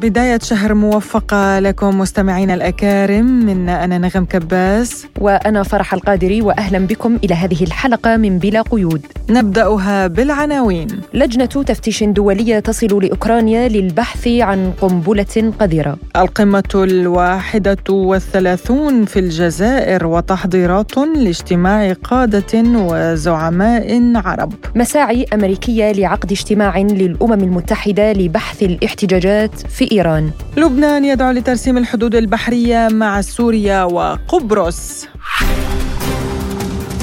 [0.00, 5.06] بداية شهر موفقة لكم مستمعينا الأكارم من أنا نغم كباس.
[5.20, 9.06] وأنا فرح القادري وأهلا بكم إلى هذه الحلقة من بلا قيود.
[9.30, 10.88] نبدأها بالعناوين.
[11.14, 15.96] لجنة تفتيش دولية تصل لأوكرانيا للبحث عن قنبلة قذرة.
[16.16, 24.52] القمة الواحدة والثلاثون في الجزائر وتحضيرات لاجتماع قادة وزعماء عرب.
[24.74, 30.30] مساعي أمريكية لعقد اجتماع للأمم المتحدة لبحث الاحتجاجات في إيران.
[30.56, 35.06] لبنان يدعو لترسيم الحدود البحرية مع سوريا وقبرص.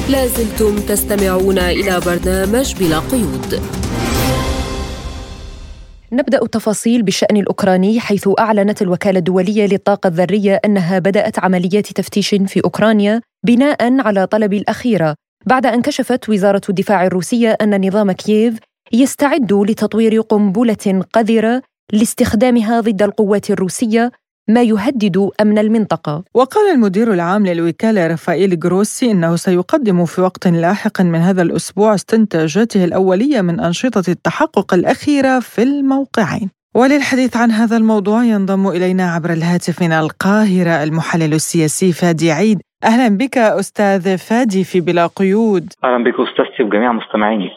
[0.09, 3.61] لازلتم تستمعون إلى برنامج بلا قيود.
[6.11, 12.61] نبدأ التفاصيل بالشأن الأوكراني حيث أعلنت الوكالة الدولية للطاقة الذرية أنها بدأت عمليات تفتيش في
[12.63, 18.59] أوكرانيا بناء على طلب الاخيره بعد أن كشفت وزارة الدفاع الروسية أن نظام كييف
[18.93, 21.61] يستعد لتطوير قنبلة قذرة
[21.93, 24.11] لاستخدامها ضد القوات الروسية
[24.49, 26.23] ما يهدد أمن المنطقة.
[26.33, 32.83] وقال المدير العام للوكالة رافائيل جروسي إنه سيقدم في وقت لاحق من هذا الأسبوع استنتاجاته
[32.83, 36.49] الأولية من أنشطة التحقق الأخيرة في الموقعين.
[36.75, 42.61] وللحديث عن هذا الموضوع ينضم إلينا عبر الهاتف من القاهرة المحلل السياسي فادي عيد.
[42.85, 45.73] أهلا بك أستاذ فادي في بلا قيود.
[45.83, 47.51] أهلا بك أستاذتي وجميع مستمعينك.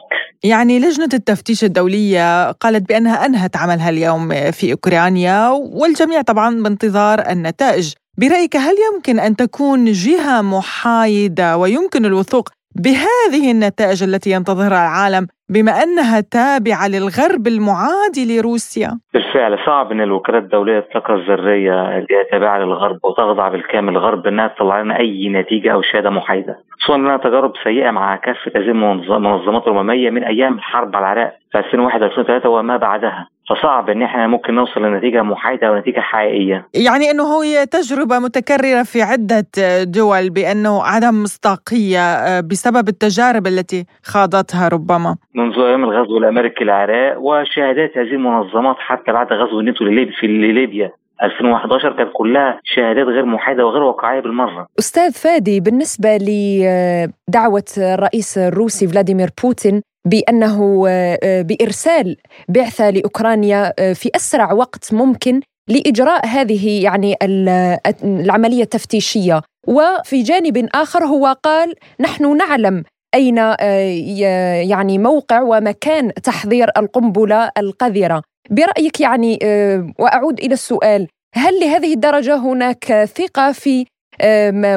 [0.44, 7.94] يعني لجنة التفتيش الدولية قالت بأنها أنهت عملها اليوم في أوكرانيا والجميع طبعا بانتظار النتائج
[8.18, 15.72] برأيك هل يمكن أن تكون جهة محايدة ويمكن الوثوق بهذه النتائج التي ينتظرها العالم بما
[15.82, 22.58] أنها تابعة للغرب المعادي لروسيا؟ بالفعل صعب إن الوكالات الدولية للطاقه الذرية اللي هي تابعة
[22.58, 27.52] للغرب وتخضع بالكامل للغرب إنها تطلع لنا أي نتيجة أو شهادة محايدة، خصوصا إنها تجارب
[27.64, 32.76] سيئة مع كافه هذه المنظمات الامميه من أيام الحرب على العراق في 2001 2003 وما
[32.76, 33.28] بعدها.
[33.50, 36.66] فصعب إن إحنا ممكن نوصل لنتيجة محايدة أو نتيجة حقيقية.
[36.74, 39.46] يعني إنه هي تجربة متكررة في عدة
[39.82, 45.16] دول بأنه عدم مصداقية آه، بسبب التجارب التي خاضتها ربما.
[45.38, 49.84] منذ أيام الغزو الأمريكي للعراق وشهادات هذه المنظمات حتى بعد غزو الناتو
[50.20, 54.66] في ليبيا 2011 كانت كلها شهادات غير محايدة وغير واقعية بالمرة.
[54.78, 60.82] أستاذ فادي بالنسبة لدعوة الرئيس الروسي فلاديمير بوتين بأنه
[61.42, 62.16] بإرسال
[62.48, 67.14] بعثة لأوكرانيا في أسرع وقت ممكن لإجراء هذه يعني
[68.04, 76.66] العملية التفتيشية وفي جانب آخر هو قال نحن نعلم أين آه، يعني موقع ومكان تحضير
[76.78, 83.84] القنبلة القذرة؟ برأيك يعني آه، وأعود إلى السؤال هل لهذه الدرجة هناك ثقة في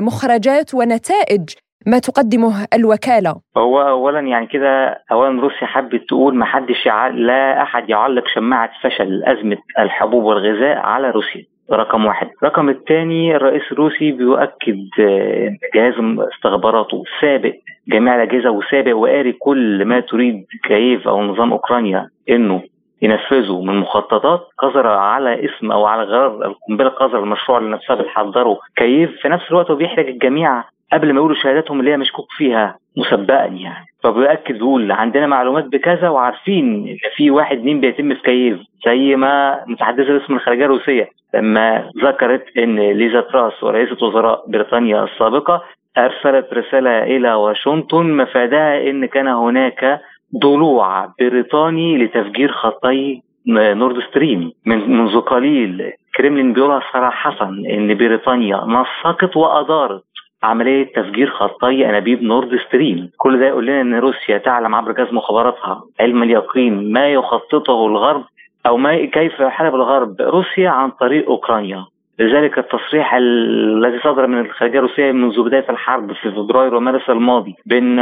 [0.02, 1.50] مخرجات ونتائج
[1.88, 7.90] ما تقدمه الوكالة؟ هو أولا يعني كده أولا روسيا حبت تقول ما حدش لا أحد
[7.90, 11.46] يعلق شماعة فشل أزمة الحبوب والغذاء على روسيا.
[11.72, 12.30] رقم واحد.
[12.44, 15.94] رقم الثاني الرئيس الروسي بيؤكد آه، جهاز
[16.36, 17.53] استخباراته سابق
[17.91, 22.62] جميع الأجهزة وسابق وقاري كل ما تريد كييف أو نظام أوكرانيا إنه
[23.02, 28.57] ينفذوا من مخططات قذرة على اسم أو على غرار القنبلة القذرة المشروع اللي نفسها بتحضره
[28.75, 30.63] كييف في نفس الوقت هو بيحرج الجميع
[30.94, 33.85] قبل ما يقولوا شهاداتهم اللي هي مشكوك فيها مسبقا يعني.
[34.03, 39.63] فبيأكد بيقول عندنا معلومات بكذا وعارفين إن في واحد اتنين بيتم في كييف زي ما
[39.68, 45.63] متحدثة باسم الخارجيه الروسية لما ذكرت إن ليزا تراس ورئيسة وزراء بريطانيا السابقة
[45.97, 50.02] أرسلت رسالة إلى واشنطن مفادها إن كان هناك
[50.41, 54.52] ضلوع بريطاني لتفجير خطي نورد ستريم.
[54.66, 60.03] من منذ قليل كريملين بيقولها صراحة إن بريطانيا نسقت وأدارت
[60.44, 63.09] عملية تفجير خطي أنابيب نورد ستريم.
[63.18, 68.23] كل ده يقول لنا أن روسيا تعلم عبر جهاز مخابراتها علم اليقين ما يخططه الغرب
[68.66, 71.85] أو ما كيف يحارب الغرب روسيا عن طريق أوكرانيا.
[72.22, 78.00] لذلك التصريح الذي صدر من الخارجية الروسية منذ بداية الحرب في فبراير ومارس الماضي بان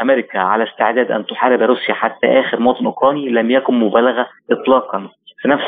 [0.00, 5.08] أمريكا على استعداد أن تحارب روسيا حتى آخر مواطن أوكراني لم يكن مبالغة اطلاقا.
[5.42, 5.64] في نفس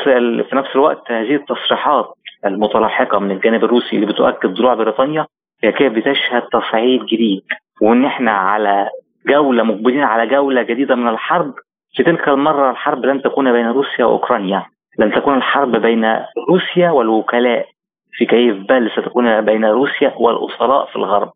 [0.49, 2.05] في نفس الوقت هذه التصريحات
[2.45, 5.25] المتلاحقة من الجانب الروسي اللي بتؤكد ضلوع بريطانيا
[5.63, 7.43] هي كيف بتشهد تصعيد جديد.
[7.81, 8.89] وإن إحنا على
[9.27, 11.53] جولة مقبلين على جولة جديدة من الحرب
[11.95, 14.65] في تلك المرة الحرب لن تكون بين روسيا وأوكرانيا.
[14.99, 16.05] لن تكون الحرب بين
[16.49, 17.67] روسيا والوكلاء
[18.11, 21.31] في كييف بل ستكون بين روسيا والأسراء في الغرب.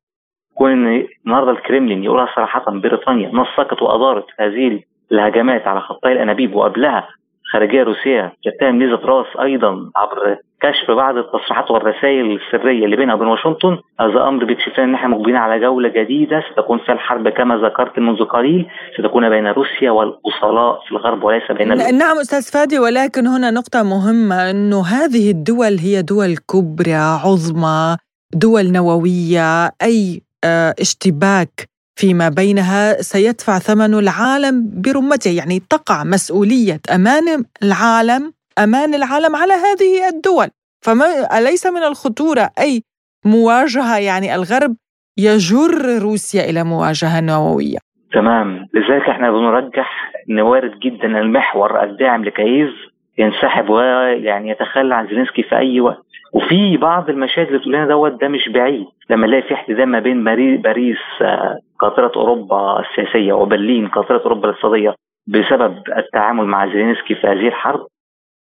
[0.55, 4.79] كون ان النهارده الكريملين يقولها صراحة بريطانيا نسقت وأدارت هذه
[5.11, 7.07] الهجمات على خطي الأنابيب وقبلها
[7.51, 13.27] خارجية روسية تتهم ليزا تراس أيضا عبر كشف بعض التصريحات والرسائل السرية اللي بينها وبين
[13.27, 13.77] واشنطن.
[13.99, 16.43] هذا أمر بيكشف لنا إن إحنا مقبلين على جولة جديدة.
[16.51, 18.67] ستكون فيها الحرب كما ذكرت منذ قليل.
[18.97, 21.67] ستكون بين روسيا والأصلاء في الغرب وليس بين
[21.97, 27.97] نعم أستاذ فادي ولكن هنا نقطة مهمة إنه هذه الدول هي دول كبرى عظمى
[28.33, 37.45] دول نووية أي آه، اشتباك فيما بينها سيدفع ثمن العالم برمته يعني تقع مسؤولية أمان
[37.63, 40.47] العالم أمان العالم على هذه الدول.
[40.85, 42.81] فما أليس من الخطورة أي
[43.25, 44.75] مواجهة؟ يعني الغرب
[45.17, 47.77] يجر روسيا إلى مواجهة نووية.
[48.13, 48.67] تمام.
[48.73, 52.69] لذلك إحنا بنرجح إن وارد جدا المحور الداعم لكييف
[53.17, 56.10] ينسحب ويعني يتخلى عن زيلينسكي في أي وقت.
[56.33, 58.85] وفي بعض المشاهد اللي بتقول لنا دوت ده مش بعيد.
[59.09, 60.23] لما نلاقي في احتدام ما بين
[60.61, 64.95] باريس آه، قاطرة أوروبا السياسية وبرلين قاطرة أوروبا الاقتصادية
[65.27, 67.87] بسبب التعامل مع زيلينسكي في هذه الحرب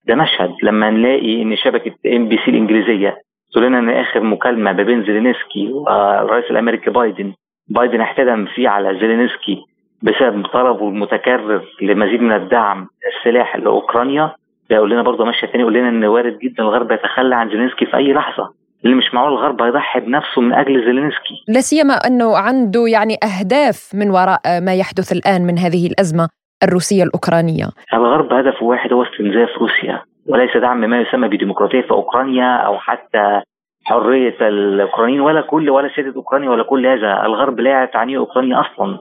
[0.06, 0.54] ده مشهد.
[0.62, 3.16] لما نلاقي إن شبكة إم بي سي الإنجليزية
[3.52, 7.32] تقول لنا إن آخر مكالمة ما بين زيلينسكي والرئيس الأمريكي بايدن
[7.68, 9.64] بايدن احتدم فيه على زيلينسكي
[10.02, 12.86] بسبب طلبه المتكرر لمزيد من الدعم
[13.16, 14.34] السلاح لأوكرانيا
[14.70, 17.86] ده يقول لنا برضه ماشية تاني يقول لنا إن وارد جدا الغرب يتخلى عن زيلينسكي
[17.86, 18.54] في أي لحظة.
[18.84, 21.44] اللي مش معقول الغرب هيضحي بنفسه من أجل زيلينسكي.
[21.48, 26.28] لا سيما أنه عنده يعني أهداف من وراء ما يحدث الآن من هذه الأزمة
[26.62, 27.64] الروسية الأوكرانية.
[27.94, 33.40] الغرب هدفه واحد هو استنزاف روسيا وليس دعم ما يسمى بديمقراطية في أوكرانيا أو حتى
[33.84, 37.26] حرية الأوكرانيين ولا كل ولا سيادة أوكرانيا ولا كل هذا.
[37.26, 38.98] الغرب لا تعنيه أوكرانيا أصلا.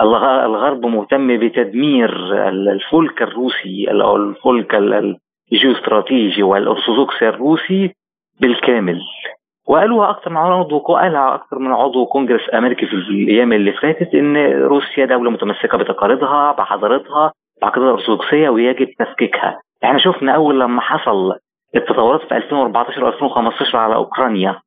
[0.00, 2.10] الغرب مهتم بتدمير
[2.48, 4.74] الفلك الروسي أو الفلك
[5.52, 7.94] الجيوستراتيجي والارثوذكسي الروسي
[8.40, 9.00] بالكامل.
[9.68, 14.36] وقالوها أكثر من عضو قالها أكثر من عضو كونجرس أمريكي في الأيام اللي فاتت إن
[14.62, 17.32] روسيا دولة متمسكة بتقاليدها بحضارتها
[17.62, 19.60] بعقيدتها الأرثوذكسية ويجب تفكيكها.
[19.84, 21.34] إحنا شفنا أول لما حصل
[21.76, 24.60] التطورات في 2014 و2015 على أوكرانيا.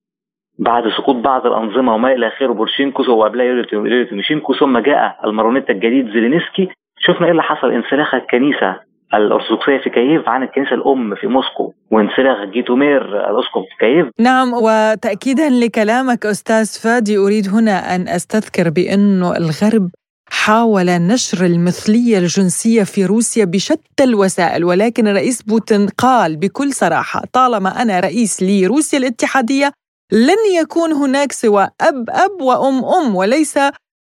[0.60, 6.06] بعد سقوط بعض الأنظمة وما إلى اخره بوروشينكو وقبلها يوري تيموشينكو ثم جاء الماريونيت الجديد
[6.14, 6.68] زيلينسكي.
[7.00, 8.76] شفنا إيه اللي حصل؟ انسلاخ الكنيسة
[9.14, 14.08] الأرثوذكسية في كييف عن الكنيسة الأم في موسكو وانسلاخ جيتومير الأسقف في كييف.
[14.20, 19.90] نعم وتأكيدا لكلامك أستاذ فادي أريد هنا أن أستذكر بأنه الغرب
[20.32, 27.82] حاول نشر المثلية الجنسية في روسيا بشتى الوسائل ولكن الرئيس بوتين قال بكل صراحة طالما
[27.82, 29.72] أنا رئيس لروسيا الاتحادية
[30.12, 33.58] لن يكون هناك سوى أب أب وأم أم وليس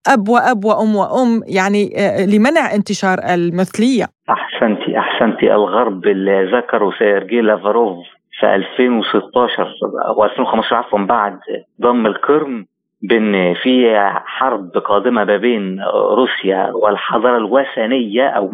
[0.07, 4.05] أب وأب وأم وأم يعني آه، لمنع انتشار المثلية.
[4.29, 5.53] أحسنتي أحسنتي.
[5.53, 7.97] الغرب اللي ذكره سيرجي لافاروف
[8.39, 9.73] في 2016
[10.07, 11.39] أو 2015 عفوا بعد
[11.81, 12.65] ضم القرم
[13.01, 18.51] بأن في حرب قادمة ما بين روسيا والحضارة الوثنية أو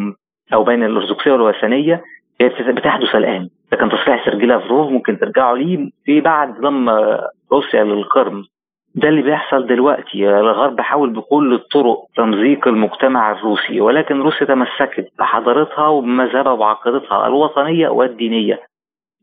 [0.53, 2.03] أو بين الأرثوذكسية والوثنية
[2.41, 3.50] بتحدث الآن.
[3.75, 6.89] كان تصريح سيرجي لافروف ممكن ترجعوا ليه في بعد ضم
[7.51, 8.43] روسيا للقرم.
[8.95, 10.29] ده اللي بيحصل دلوقتي.
[10.29, 18.59] الغرب حاول بكل الطرق تمزيق المجتمع الروسي ولكن روسيا تمسكت بحضارتها وبمذهبها وعقيدتها الوطنية والدينية.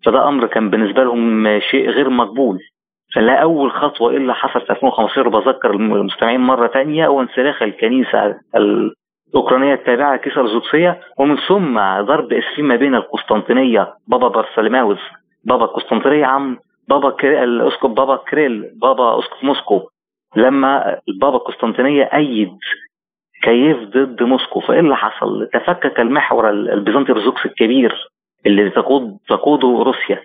[0.04, 2.58] فده أمر كان بالنسبة لهم شيء غير مقبول.
[3.14, 8.36] فلا أول خطوة إلا حصل في 2015 بذكر المستمعين مرة تانية هو انسلاخ الكنيسة
[9.30, 14.98] الأوكرانية التابعة للكنيسة الأرثوذكسية ومن ثم ضرب اسفين ما بين القسطنطينية بابا بارسلماوس
[15.44, 16.58] بابا القسطنطينية عم
[16.88, 17.44] بابا كري...
[17.44, 19.88] الاسقف بابا كريل بابا أسقف موسكو
[20.36, 22.58] لما البابا قسطنطينية أيد
[23.42, 28.08] كييف ضد موسكو فايه اللي حصل؟ تفكك المحور البيزنطي الارثوذكسي الكبير
[28.46, 30.22] اللي تقود تقوده روسيا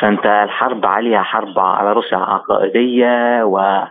[0.00, 3.82] فأنت الحرب عليها حرب على روسيا عقائدية و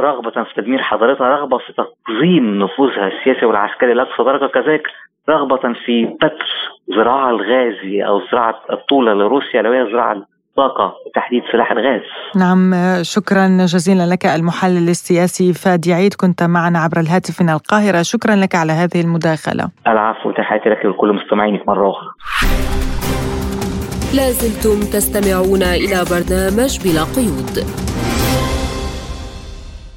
[0.00, 4.46] رغبة في تدمير حضارتها رغبة في تقزيم نفوذها السياسي والعسكري لأقصى درجة.
[4.46, 4.82] كذلك
[5.28, 6.48] رغبة في بتر
[6.96, 10.12] زراعة الغازي أو زراعة الطولة لروسيا لو هي زراعة
[10.50, 12.00] الطاقة وتحديد سلاح الغاز.
[12.36, 18.02] نعم شكرا جزيلا لك المحلل السياسي فادي عيد كنت معنا عبر الهاتف من القاهرة.
[18.02, 19.70] شكرا لك على هذه المداخلة.
[19.86, 22.10] العفو تحياتي لك ولكل مستمعينك مرة أخرى.
[24.16, 27.87] لازلتم تستمعون إلى برنامج بلا قيود.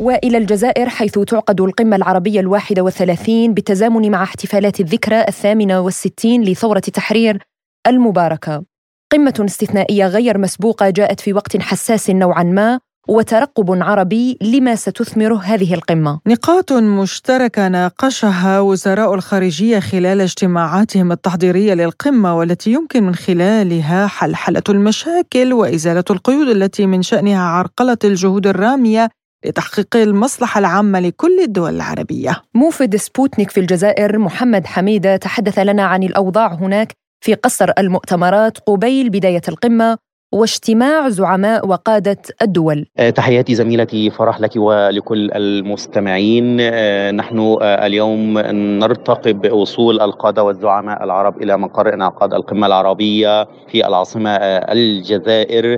[0.01, 6.79] وإلى الجزائر حيث تعقد القمة العربية الواحدة والثلاثين بالتزامن مع احتفالات الذكرى الثامنة والستين لثورة
[6.79, 7.43] تحرير
[7.87, 8.63] المباركة
[9.11, 15.73] قمة استثنائية غير مسبوقة جاءت في وقت حساس نوعا ما وترقب عربي لما ستثمر هذه
[15.73, 16.19] القمة.
[16.27, 25.53] نقاط مشتركة ناقشها وزراء الخارجية خلال اجتماعاتهم التحضيرية للقمة والتي يمكن من خلالها حلحلة المشاكل
[25.53, 29.09] وإزالة القيود التي من شأنها عرقلة الجهود الرامية
[29.45, 32.41] لتحقيق المصلحة العامة لكل الدول العربية.
[32.53, 36.93] موفد سبوتنيك في الجزائر محمد حميدة تحدث لنا عن الأوضاع هناك
[37.23, 39.97] في قصر المؤتمرات قبيل بداية القمة
[40.31, 42.85] واجتماع زعماء وقادة الدول.
[42.99, 46.57] آه، تحياتي زميلتي فرح لك ولكل المستمعين.
[46.61, 48.39] آه، نحن آه، اليوم
[48.79, 55.77] نرتقب وصول القادة والزعماء العرب إلى مقر انعقاد القمة العربية في العاصمة الجزائر.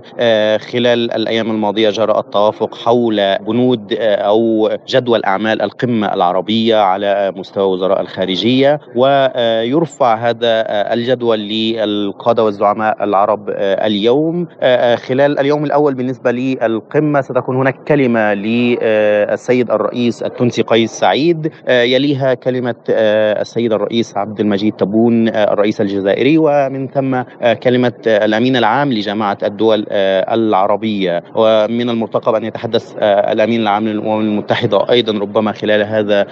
[0.60, 8.02] خلال الأيام الماضية جرى التوافق حول بنود أو جدول أعمال القمة العربية على مستوى وزراء
[8.02, 8.80] الخارجية.
[8.96, 14.43] ويرفع هذا الجدول للقادة والزعماء العرب اليوم.
[14.62, 21.52] آه، آه، خلال اليوم الأول بالنسبة للقمة ستكون هناك كلمة للسيد الرئيس التونسي قيس سعيد
[21.68, 27.22] آه، يليها كلمة السيد الرئيس عبد المجيد تبون الرئيس الجزائري ومن ثم
[27.54, 31.24] كلمة الأمين العام لجماعة الدول العربية.
[31.36, 36.26] ومن المرتقب أن يتحدث الأمين العام للأمم المتحدة أيضا ربما خلال هذا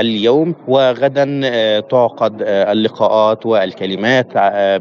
[0.00, 0.54] اليوم.
[0.68, 1.24] وغدا
[1.80, 4.26] تعقد اللقاءات والكلمات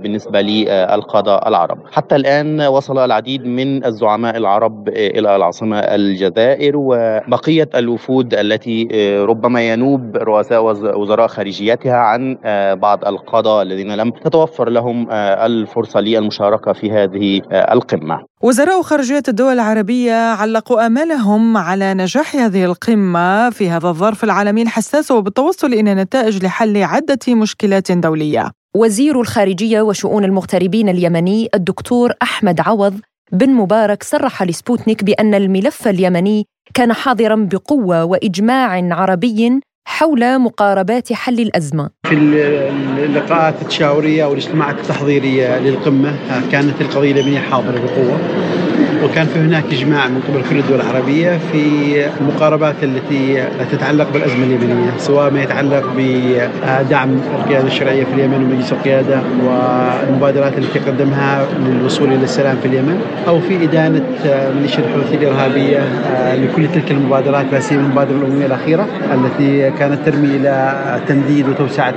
[0.02, 1.78] بالنسبة للقادة العرب.
[1.92, 8.88] حتى الآن وصل العديد من الزعماء العرب إلى العاصمة الجزائر وبقية الوفود التي
[9.30, 10.63] ربما ينوب رؤساء
[11.00, 12.38] وزراء خارجيتها عن
[12.82, 18.20] بعض القادة الذين لم تتوفر لهم الفرصة للمشاركة في هذه القمة.
[18.42, 25.12] وزراء خارجية الدول العربية علقوا آمالهم على نجاح هذه القمة في هذا الظرف العالمي الحساس
[25.12, 28.62] وبالتوصل إلى نتائج لحل عدة مشكلات دولية.
[28.75, 33.00] وزير الخارجية وشؤون المغتربين اليمني الدكتور أحمد عوض
[33.32, 41.39] بن مبارك صرح لسبوتنيك بأن الملف اليمني كان حاضرا بقوة وإجماع عربي حول مقاربات حل
[41.39, 41.89] الأزمة.
[42.06, 42.15] في
[43.06, 46.15] اللقاءات التشاورية والاجتماعات التحضيرية للقمة
[46.51, 48.20] كانت القضية اليمنية حاضرة بقوة.
[49.03, 54.91] وكان في هناك إجماع من قبل كل الدول العربية في المقاربات التي تتعلق بالأزمة اليمنية
[54.98, 62.24] سواء ما يتعلق بدعم القيادة الشرعية في اليمن ومجلس القيادة والمبادرات التي قدمها للوصول إلى
[62.24, 64.03] السلام في اليمن أو في إدانة
[64.55, 65.79] ميليشيا الحوثي الإرهابية
[66.36, 70.75] لكل تلك المبادرات لا سيما المبادرة الأممية الأخيرة التي كانت ترمي إلى
[71.07, 71.93] تمديد وتوسعة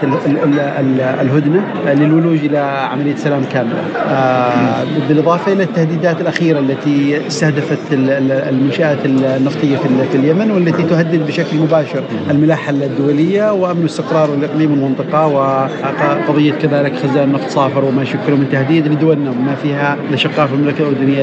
[1.21, 2.59] الهدنة للولوج إلى
[2.93, 3.79] عملية سلام كاملة.
[4.09, 6.96] آه، بالإضافة إلى التهديدات الأخيرة التي
[7.27, 15.27] استهدفت المنشآت النفطية في اليمن والتي تهدد بشكل مباشر الملاحة الدولية وأمن واستقرار الإقليم والمنطقة
[15.27, 20.81] وقضية كذلك خزان نفط صافر وما يشكله من تهديد لدولنا وما فيها الأشقاء في المملكة
[20.81, 21.23] الأردنية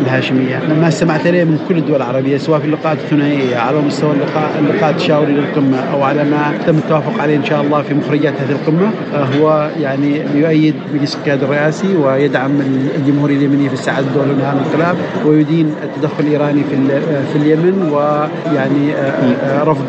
[0.00, 0.60] الهاشمية.
[0.80, 4.90] ما استمعت إليه من كل الدول العربية سواء في اللقاءات الثنائية على مستوى اللقاء اللقاء
[4.90, 8.90] التشاوري للقمة أو على ما تم التوافق عليه إن شاء الله في مخرجات هذه القمة
[9.14, 12.50] هو يعني يؤيد مجلس القيادة الرئاسي ويدعم
[12.96, 14.96] الجمهورية اليمنية في استعادة الدولة من الانقلاب
[15.26, 17.00] ويدين التدخل الإيراني في
[17.32, 19.84] في اليمن ويعني آه، آه، رفض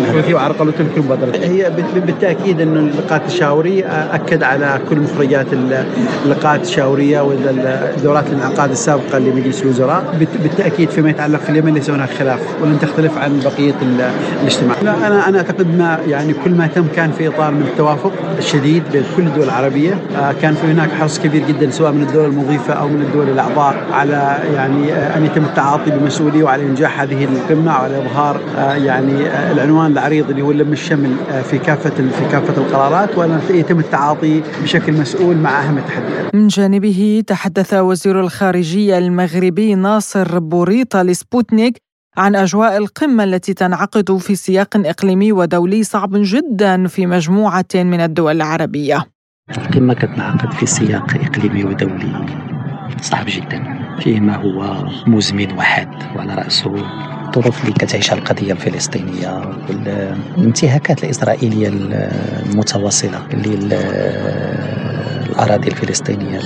[0.00, 5.46] الحوثي وعرقله تلك المبادرات هي بالتأكيد انه اللقاءات التشاوري آه، أكد على كل مخرجات
[6.24, 10.04] اللقاءات التشاورية والدورات الانعقاد السابقة لمجلس الوزراء.
[10.42, 13.74] بالتأكيد فيما يتعلق في اليمن ليس هناك خلاف ولن تختلف عن بقية
[14.42, 14.76] الاجتماع.
[14.82, 18.82] لا أنا أنا أعتقد ما يعني كل ما تم كان في إطار من التوافق الشديد
[18.92, 19.98] بين كل الدول العربية.
[20.42, 24.38] كان في هناك حرص كبير جدا سواء من الدول المضيفة أو من الدول الأعضاء على
[24.54, 29.92] يعني أن يتم التعاطي بمسؤولية وعلى إنجاح هذه القمة وعلى إظهار آه، يعني آه، العنوان
[29.92, 34.92] العريض اللي هو لم الشمل آه، في كافة في كافة القرارات وأن يتم التعاطي بشكل
[34.92, 36.34] مسؤول مع أهم التحديات.
[36.34, 41.76] من جانبه تحدث وزير الخارجية المغربي ناصر بوريطة لسبوتنيك
[42.16, 48.36] عن أجواء القمة التي تنعقد في سياق إقليمي ودولي صعب جدا في مجموعة من الدول
[48.36, 49.04] العربية.
[49.50, 52.26] القمة كتنعقد في سياق إقليمي ودولي
[53.00, 56.74] صعب جدا فيه ما هو مزمن وحاد وعلى رأسه
[57.26, 59.40] الظروف اللي كتعيشها القضية الفلسطينية.
[59.68, 63.26] والانتهاكات الإسرائيلية المتواصلة
[65.28, 66.40] للأراضي الفلسطينية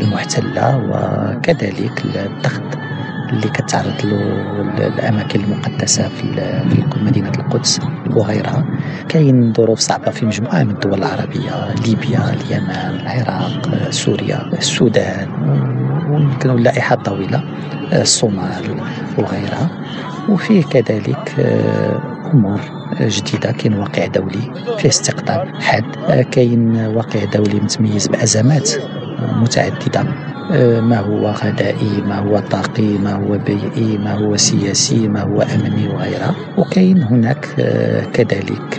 [0.00, 2.78] المحتلة وكذلك الضغط
[3.32, 4.20] اللي كتعرض له
[4.86, 6.24] الأماكن المقدسة في
[7.02, 7.80] مدينة القدس
[8.10, 8.64] وغيرها
[9.08, 15.28] كاين ظروف صعبة في مجموعة من الدول العربية ليبيا اليمن العراق سوريا السودان
[16.10, 17.42] ويمكن لائحة طويلة
[17.92, 18.76] آه، الصومال
[19.18, 19.70] وغيرها
[20.28, 22.00] وفيه كذلك آه،
[22.34, 22.60] أمور
[23.00, 23.52] جديدة.
[23.52, 25.84] كاين واقع دولي فيه استقطاب حاد.
[26.08, 28.70] آه، كاين واقع دولي متميز بأزمات
[29.20, 30.27] متعددة.
[30.80, 35.88] ما هو غذائي ما هو طاقي ما هو بيئي ما هو سياسي ما هو أمني
[35.88, 37.46] وغيرها وكاين هناك
[38.12, 38.78] كذلك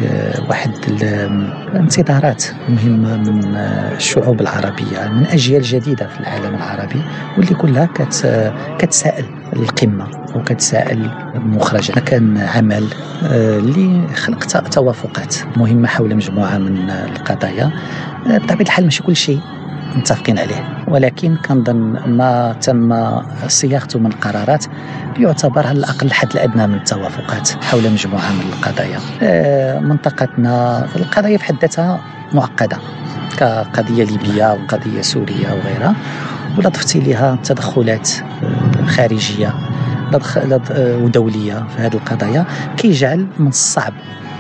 [0.50, 3.56] واحد الانتظارات مهمة من
[3.96, 7.02] الشعوب العربية من أجيال جديدة في العالم العربي
[7.38, 7.90] واللي كلها
[8.80, 12.84] كتسائل القمة وكتسائل المخرجات كان عمل
[13.32, 17.72] اللي خلق توافقات مهمة حول مجموعة من القضايا.
[18.26, 19.40] بطبيعة الحال ماشي كل شيء
[19.96, 20.79] متفقين عليه.
[20.90, 23.12] ولكن كنظن ما تم
[23.48, 24.66] صياغته من قرارات
[25.20, 29.00] يعتبر على الأقل الحد الأدنى من التوافقات حول مجموعة من القضايا.
[29.22, 32.00] آه، منطقتنا القضايا في حد ذاتها
[32.34, 32.78] معقدة
[33.38, 35.96] كقضية ليبية وقضية سورية وغيرها
[36.58, 38.10] ولا ضفتي لها تدخلات
[38.88, 39.54] خارجية
[40.72, 42.46] آه، ودولية في هذه القضايا
[42.78, 43.94] كيجعل من الصعب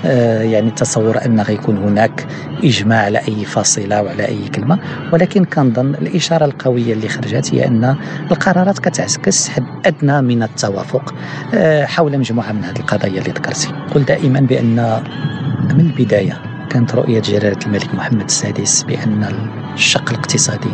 [0.04, 2.28] يعني تصور ان غيكون هناك
[2.64, 4.80] إجماع على أي فاصلة وعلى أي كلمة.
[5.14, 7.96] ولكن كنظن الإشارة القوية اللي خرجت هي أن
[8.32, 11.14] القرارات كتعكس حد أدنى من التوافق.
[11.54, 13.68] آه، حول مجموعة من هذه القضايا اللي ذكرتي.
[13.96, 15.04] قل دائما بأن
[15.74, 19.26] من البداية كانت رؤية جلالة الملك محمد السادس بأن
[19.74, 20.72] الشق الاقتصادي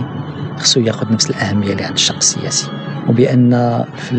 [0.58, 2.68] خصو يأخذ نفس الأهمية اللي عند الشق السياسي.
[3.10, 4.12] وبأن في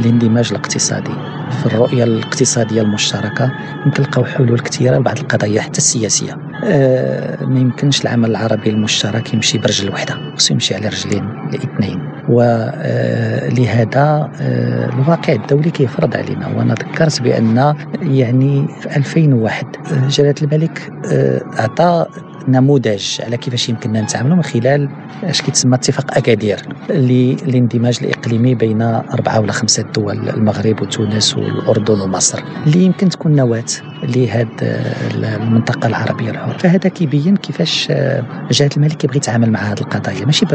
[0.00, 1.12] الاندماج الاقتصادي
[1.60, 3.52] في الرؤية الاقتصادية المشتركة
[3.86, 6.38] يمكن نلقاو حلول كثيرة لبعض القضايا حتى السياسية.
[6.64, 14.00] آه ما يمكنش العمل العربي المشترك يمشي برجل واحدة خصو يمشي على رجلين الاثنين ولهذا
[14.00, 16.48] آه, آه الواقع الدولي كيفرض علينا.
[16.48, 20.92] وأنا ذكرت بأن يعني في 2001 آه، جلالة الملك
[21.58, 22.06] أعطى
[22.48, 24.88] نموذج على كيفاش يمكننا نتعاملوا من خلال
[25.24, 26.58] اش كيتسمى اتفاق أكادير
[26.90, 33.64] للاندماج الإقليمي بين أربعة ولا خمسة دول المغرب وتونس والأردن ومصر اللي يمكن تكون نواة
[34.02, 34.48] لهذه
[35.14, 36.58] المنطقة العربية الحرة.
[36.58, 37.88] فهذا كيبين كيفاش
[38.50, 40.24] جلاله الملك كيبغي يتعامل مع هذه القضايا.
[40.26, 40.46] ماشي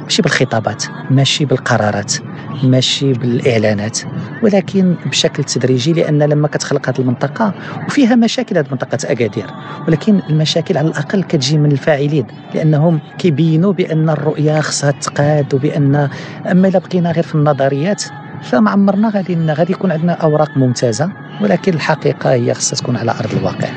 [0.00, 2.14] ماشي بالخطابات ماشي بالقرارات
[2.62, 3.98] ماشي بالإعلانات
[4.42, 7.54] ولكن بشكل تدريجي لأن لما كتخلق هذه المنطقة
[7.86, 9.46] وفيها مشاكل هذه منطقة أكادير
[9.88, 16.08] ولكن المشاكل على الأقل كتجي من الفاعلين لأنهم كيبينوا بأن الرؤيه خصها تقاد وبأن
[16.50, 18.02] أما إلا بقينا غير في النظريات
[18.42, 21.23] فما عمرنا غادي غادي يكون عندنا أوراق ممتازة.
[21.40, 23.68] ولكن الحقيقة هي خصها تكون على أرض الواقع.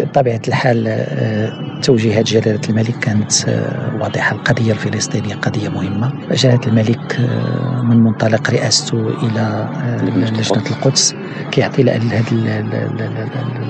[0.00, 4.36] بطبيعه الحال آه، توجيهات جلالة الملك كانت آه، واضحة.
[4.36, 6.12] القضية الفلسطينية قضية مهمة.
[6.32, 9.68] جلالة الملك آه، من منطلق رئاسته إلى
[10.02, 11.14] لجنة القدس.
[11.50, 12.22] كيعطي لهذا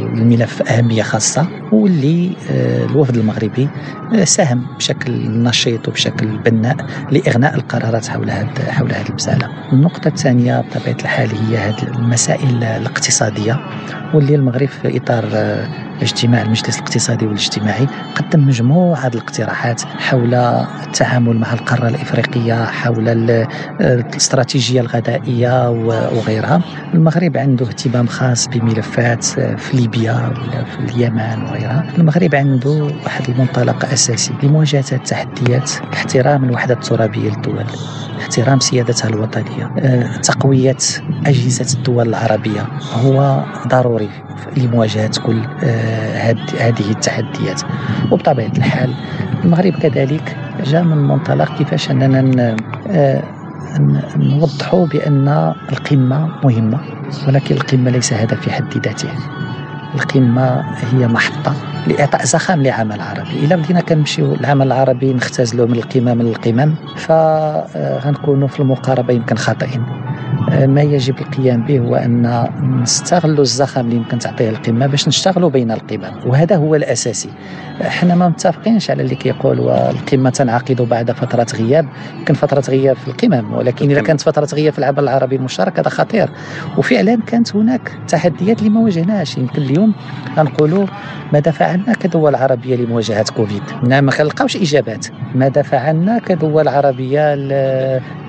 [0.01, 2.33] الملف أهمية خاصة واللي
[2.91, 3.69] الوفد المغربي
[4.25, 5.13] ساهم بشكل
[5.43, 6.77] نشيط وبشكل بناء
[7.11, 13.61] لإغناء القرارات حول هذه حول هذه المساله النقطة الثانية بطبيعة الحال هي هذه المسائل الاقتصادية
[14.13, 15.69] واللي المغرب في إطار آه،
[16.03, 23.09] اجتماع المجلس الاقتصادي والاجتماعي قدم مجموعة الاقتراحات حول التعامل مع القارة الإفريقية حول
[23.81, 26.63] الاستراتيجية الغذائية وغيرها.
[26.95, 31.85] المغرب عنده اهتمام خاص بملفات آه، في ليبيا ولا في اليمن وغيرها.
[31.99, 37.65] المغرب عنده واحد المنطلق أساسي لمواجهة التحديات احترام الوحدة الترابية للدول
[38.21, 40.77] احترام سيادتها الوطنية آه، تقوية
[41.27, 42.67] أجهزة الدول العربية.
[43.05, 44.11] هو ضروري
[44.57, 45.92] لمواجهة كل آه،
[46.61, 47.63] هذه التحديات.
[48.11, 48.95] وبطبيعة الحال
[49.45, 52.57] المغرب كذلك جاء من منطلق كيفاش أننا
[52.91, 53.23] آه،
[54.17, 56.79] نوضحوا بأن القمة مهمة
[57.29, 59.09] ولكن القمة ليس هدف في حد ذاته.
[59.95, 61.55] القمة هي محطة
[61.87, 68.61] لإعطاء زخم لعمل عربي إلا بدينا كنمشيو العمل العربي نختزلوا من القمم للقمم فغنكونوا في
[68.61, 69.83] المقاربة يمكن خاطئين.
[70.53, 72.47] ما يجب القيام به هو أن
[72.83, 77.29] نستغلوا الزخم اللي يمكن تعطيه القمة باش نشتغلوا بين القمم وهذا هو الأساسي.
[77.87, 81.89] إحنا ما متفقينش على اللي كيقول القمه تنعقد بعد فترة غياب.
[82.19, 85.89] يمكن فترة غياب في القمم ولكن إذا كانت فترة غياب في العمل العربي المشترك هذا
[85.89, 86.31] خطير.
[86.79, 89.95] وفعلا كانت هناك تحديات اللي ما واجهناش يمكن اليوم
[90.37, 90.87] غنقولوا
[91.33, 95.07] ماذا فعلنا كدول عربية لمواجهة كوفيد؟ نعم ما كنلقاوش إجابات.
[95.35, 97.35] ماذا فعلنا كدول عربية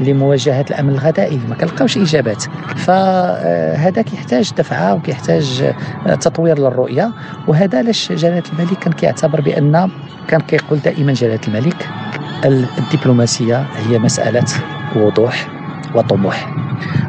[0.02, 2.44] لمواجهة الأمن الغذائي؟ ما كنلقاوش اجابات
[2.76, 5.74] فهذا كيحتاج دفعة وكيحتاج
[6.22, 7.12] تطوير للرؤية
[7.48, 9.90] وهذا علاش جلالة الملك كان كيعتبر بأن
[10.28, 11.90] كان كيقول دائما جلالة الملك
[12.80, 14.46] الدبلوماسية هي مسألة
[14.96, 15.63] وضوح.
[15.96, 16.54] وطموح.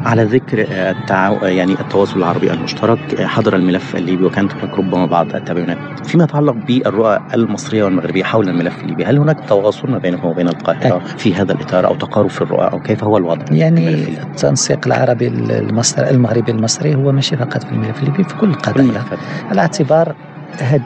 [0.05, 1.45] على ذكر التعاو...
[1.45, 7.19] يعني التواصل العربي المشترك حضر الملف الليبي وكانت هناك ربما بعض التباينات فيما يتعلق بالرؤى
[7.33, 11.87] المصرية والمغربية حول الملف الليبي هل هناك تواصل ما بينكم وبين القاهرة في هذا الإطار
[11.87, 17.11] أو تقارب في الرؤى أو كيف هو الوضع؟ يعني التنسيق العربي المصري المغربي المصري هو
[17.11, 19.03] ماشي فقط في الملف الليبي في كل القضايا
[19.49, 20.15] على اعتبار
[20.61, 20.81] هاد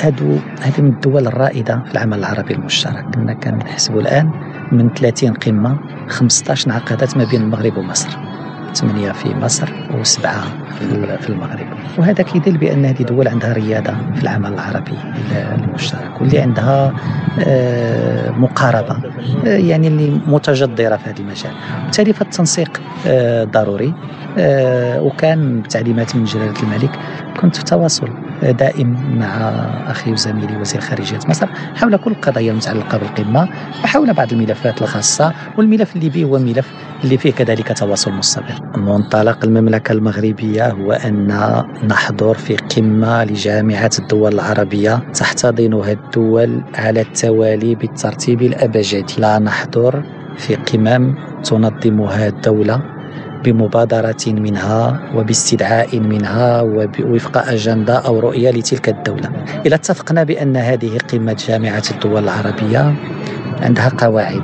[0.00, 3.04] هادو هذه من الدول الرائدة في العمل العربي المشترك.
[3.14, 4.30] كنا كنحسبوا الآن
[4.72, 5.78] من 30 قمة
[6.08, 8.18] 15 انعقدت ما بين المغرب ومصر.
[8.74, 10.63] ثمانية في مصر وسبعة
[11.20, 11.66] في المغرب.
[11.98, 14.98] وهذا كيدل بأن هذه دول عندها ريادة في العمل العربي
[15.32, 16.92] المشترك واللي عندها
[17.46, 18.96] آه، مقاربة
[19.46, 21.52] آه، يعني اللي متجدرة في هذا المجال.
[21.82, 23.94] وبالتالي فالتنسيق آه، ضروري
[24.98, 26.90] وكان بتعليمات من جلالة الملك.
[27.40, 28.08] كنت في تواصل
[28.42, 29.36] دائم مع
[29.90, 33.48] أخي وزميلي وزير خارجية مصر حول كل القضايا المتعلقة بالقمة
[33.84, 36.72] وحول بعض الملفات الخاصة والملف الليبي هو ملف
[37.04, 38.76] اللي فيه كذلك تواصل مستمر.
[38.76, 41.28] منطلق المملكة المغربية هو أن
[41.88, 50.02] نحضر في قمة لجامعة الدول العربية تحتضنها الدول على التوالي بالترتيب الأبجدي، لا نحضر
[50.36, 52.80] في قمم تنظمها الدولة
[53.44, 59.30] بمبادرة منها وباستدعاء منها ووفق أجندة أو رؤية لتلك الدولة.
[59.66, 62.94] إذا اتفقنا بأن هذه قمة جامعة الدول العربية
[63.62, 64.42] عندها قواعد.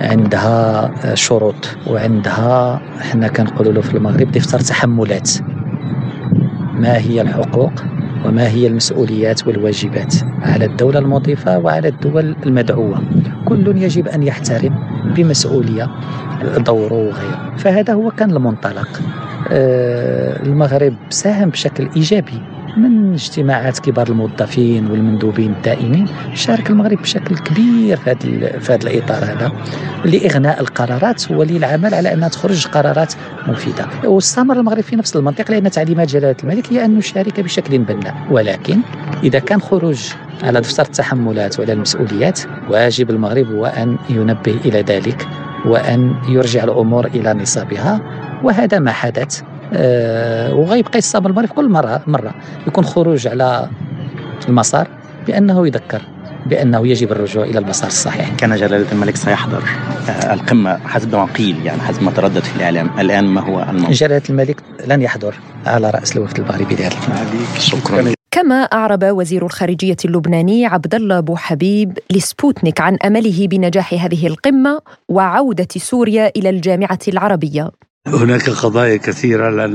[0.00, 5.30] عندها شروط وعندها إحنا كنقولوا له في المغرب دفتر تحملات.
[6.74, 7.72] ما هي الحقوق
[8.24, 13.02] وما هي المسؤوليات والواجبات على الدولة المضيفة وعلى الدول المدعوة؟
[13.44, 14.74] كل يجب أن يحترم
[15.16, 15.90] بمسؤولية
[16.58, 17.52] دوره وغيره.
[17.56, 19.00] فهذا هو كان المنطلق.
[19.50, 22.42] آه، المغرب ساهم بشكل إيجابي.
[22.76, 29.24] من اجتماعات كبار الموظفين والمندوبين الدائمين شارك المغرب بشكل كبير في هذا في هذا الإطار
[29.24, 29.52] هذا
[30.04, 33.14] لإغناء القرارات وللعمل على أنها تخرج قرارات
[33.48, 33.86] مفيدة.
[34.04, 38.80] واستمر المغرب في نفس المنطق لأن تعليمات جلالة الملك هي أن نشارك بشكل بناء ولكن
[39.22, 40.12] إذا كان خروج
[40.42, 45.28] على دفتر التحملات وعلى المسؤوليات واجب المغرب هو أن ينبه إلى ذلك
[45.66, 48.00] وأن يرجع الأمور إلى نصابها
[48.44, 49.42] وهذا ما حدث
[50.52, 52.34] وغيبقى يستمر المغرب كل مرة مرة.
[52.66, 53.68] يكون خروج على
[54.48, 54.88] المسار
[55.26, 56.02] بأنه يذكر
[56.46, 58.34] بأنه يجب الرجوع إلى المسار الصحيح.
[58.34, 59.62] كان جلالة الملك سيحضر
[60.08, 62.90] آه، القمة حسب ما قيل يعني حسب ما تردد في الإعلام.
[62.98, 65.34] الآن ما هو الموضوع جلالة الملك لن يحضر
[65.66, 66.96] على رأس الوفد المغربي لهذا
[67.58, 68.12] شكرا.
[68.30, 74.80] كما أعرب وزير الخارجية اللبناني عبد الله أبو حبيب لسبوتنيك عن أمله بنجاح هذه القمة
[75.08, 77.70] وعودة سوريا إلى الجامعة العربية.
[78.06, 79.66] هناك قضايا كثيرة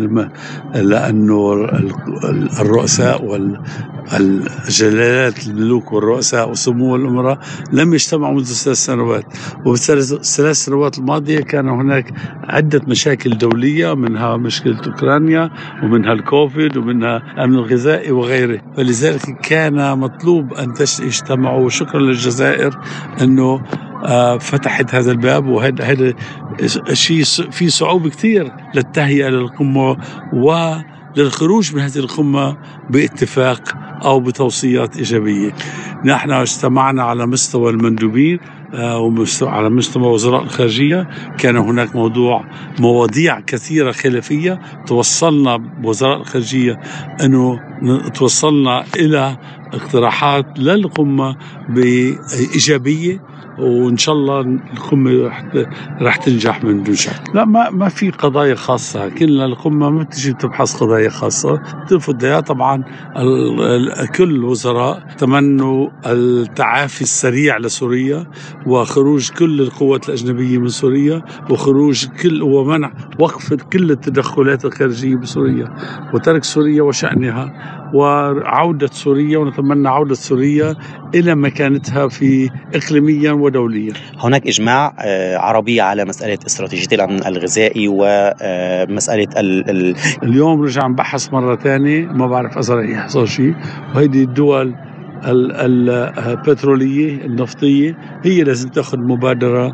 [0.76, 1.54] لأنه
[2.60, 3.26] الرؤساء
[4.12, 7.40] والجلالات الملوك والرؤساء وسمو الأمراء
[7.72, 9.26] لم يجتمعوا منذ ثلاث سنوات.
[9.66, 12.14] وفي الثلاث سنوات الماضية كان هناك
[12.44, 15.50] عدة مشاكل دولية منها مشكلة أوكرانيا
[15.84, 18.62] ومنها الكوفيد ومنها الأمن الغذائي وغيره.
[18.78, 21.70] فلذلك كان مطلوب أن يجتمعوا.
[21.70, 22.80] شكرا للجزائر
[23.22, 23.62] أنه
[24.40, 26.14] فتحت هذا الباب وهذا هذا
[26.94, 29.98] شيء في صعوبه كثير للتهيئة للقمة
[30.34, 32.58] وللخروج من هذه القمة
[32.90, 33.74] باتفاق
[34.06, 35.52] أو بتوصيات إيجابية.
[36.06, 38.40] نحن اجتمعنا على مستوى المندوبين
[38.74, 41.10] آه، على مستوى وزراء الخارجية.
[41.38, 42.46] كان هناك موضوع
[42.80, 44.62] مواضيع كثيرة خلافية.
[44.88, 46.80] توصلنا بوزراء الخارجية
[47.24, 47.60] أنه
[48.10, 49.38] توصلنا إلى
[49.74, 51.36] اقتراحات للقمة
[51.70, 53.31] بإيجابية.
[53.62, 55.32] وإن شاء الله القمه
[56.02, 57.22] رح تنجح من دون شك.
[57.34, 59.10] لا ما ما في قضايا خاصة.
[59.10, 61.62] كلنا القمه ما بتجي تبحث قضايا خاصة.
[62.24, 62.84] اياها طبعا
[64.16, 68.28] كل الوزراء تمنوا التعافي السريع لسوريا
[68.66, 75.76] وخروج كل القوات الأجنبية من سوريا وخروج كل ومنع وقف كل التدخلات الخارجية بسوريا
[76.14, 77.54] وترك سوريا وشأنها
[77.94, 80.76] وعودة سوريا ونتمنى عودة سوريا
[81.16, 89.28] إلى مكانتها في إقليميا ودوليا هناك إجماع آه، عربي على مسألة استراتيجية الأمن الغذائي ومسألة
[89.36, 89.70] آه، ال...
[89.70, 89.96] ال...
[90.24, 93.56] اليوم رجع نبحث مرة ثانية ما بعرف إذا يحصل شيء.
[93.96, 94.76] وهيدي الدول
[95.26, 99.74] البترولية النفطية هي لازم تأخذ مبادرة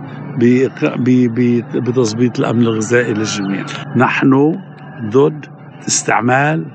[1.75, 3.65] بتظبيط الأمن الغذائي للجميع.
[3.95, 4.59] نحن
[5.09, 5.45] ضد
[5.87, 6.65] استعمال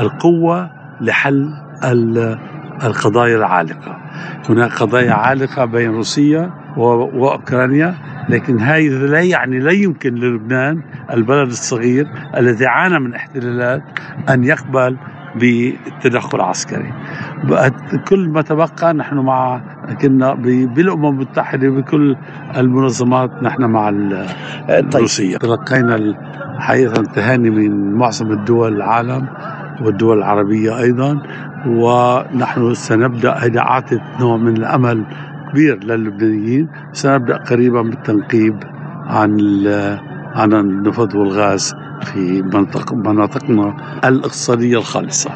[0.00, 1.54] القوة لحل
[2.82, 3.97] القضايا العالقة.
[4.48, 7.94] هناك قضايا عالقة بين روسيا وأوكرانيا
[8.28, 13.82] لكن هذا لا يعني لا يمكن للبنان البلد الصغير الذي عانى من احتلالات
[14.28, 14.96] أن يقبل
[15.36, 16.92] بالتدخل العسكري
[18.08, 19.60] كل ما تبقى نحن مع
[20.00, 20.34] كنا
[20.74, 22.16] بالأمم المتحدة بكل
[22.56, 23.88] المنظمات نحن مع
[24.68, 25.38] الروسيه طيب.
[25.38, 26.14] تلقينا
[26.58, 29.28] حقيقة تهاني من معظم الدول العالم
[29.82, 31.22] والدول العربية أيضا.
[31.66, 35.04] ونحن سنبدأ هذا اعطت نوع من الأمل
[35.50, 38.56] كبير للبنانيين سنبدأ قريبا بالتنقيب
[39.06, 39.40] عن
[40.34, 45.30] عن النفط والغاز في منطق مناطقنا الإقتصادية الخالصة.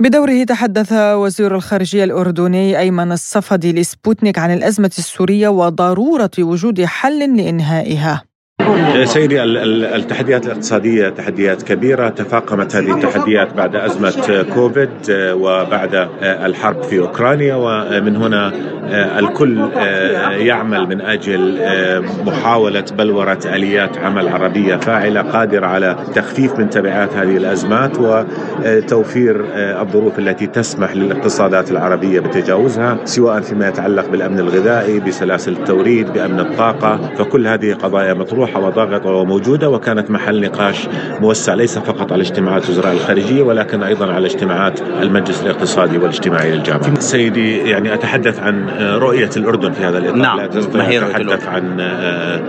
[0.00, 8.29] بدوره تحدث وزير الخارجية الأردني أيمن الصفدي لسبوتنيك عن الأزمة السورية وضرورة وجود حل لإنهائها.
[9.04, 12.08] سيدي التحديات الاقتصادية تحديات كبيرة.
[12.08, 17.54] تفاقمت هذه التحديات بعد أزمة كوفيد وبعد الحرب في أوكرانيا.
[17.54, 18.52] ومن هنا
[19.18, 19.68] الكل
[20.38, 21.58] يعمل من أجل
[22.26, 30.18] محاولة بلورة آليات عمل عربية فاعلة قادرة على تخفيف من تبعات هذه الأزمات وتوفير الظروف
[30.18, 37.14] التي تسمح للاقتصادات العربية بتجاوزها سواء فيما يتعلق بالأمن الغذائي بسلاسل التوريد بأمن الطاقة.
[37.18, 38.59] فكل هذه قضايا مطروحة.
[38.64, 40.88] وضاغطة وموجودة وكانت محل نقاش
[41.20, 47.00] موسع ليس فقط على اجتماعات وزراء الخارجية ولكن أيضا على اجتماعات المجلس الاقتصادي والاجتماعي للجامعة.
[47.00, 50.16] سيدي يعني أتحدث عن رؤية الأردن في هذا الإطار.
[50.16, 50.44] نعم لا
[51.08, 51.80] أتحدث عن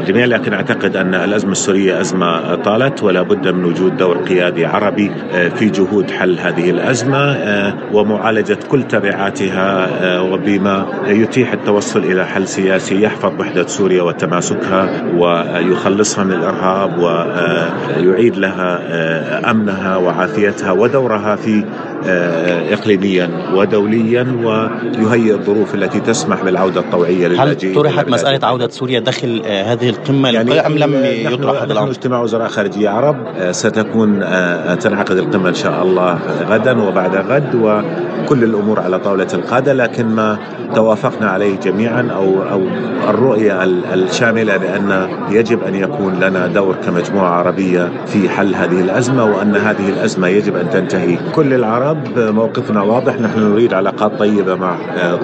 [0.02, 5.12] الجميع لكن أعتقد أن الأزمة السورية أزمة طالت ولا بد من وجود دور قيادي عربي
[5.56, 7.38] في جهود حل هذه الأزمة
[7.94, 9.88] ومعالجة كل تبعاتها
[10.20, 15.04] وبما يتيح التوصل إلى حل سياسي يحفظ وحدة سوريا وتماسكها
[15.92, 21.66] ويخلصها من الإرهاب ويعيد لها أمنها وعافيتها ودورها في
[22.74, 29.42] اقليميا ودوليا ويهيئ الظروف التي تسمح بالعودة الطوعية للاجئين هل طرحت مسألة عودة سوريا داخل
[29.46, 33.18] هذه القمة يعني أم لم يطرح هذا الأمر؟ اجتماع وزراء خارجية عرب
[33.52, 34.20] ستكون
[34.80, 40.38] تنعقد القمة إن شاء الله غدا وبعد غد وكل الأمور على طاولة القادة لكن ما
[40.76, 42.62] توافقنا عليه جميعا أو أو
[43.10, 49.56] الرؤية الشاملة بأن يجب أن يكون لنا دور كمجموعة عربية في حل هذه الأزمة وأن
[49.56, 54.76] هذه الأزمة يجب أن تنتهي كل العرب موقفنا واضح نحن نريد علاقات طيبة مع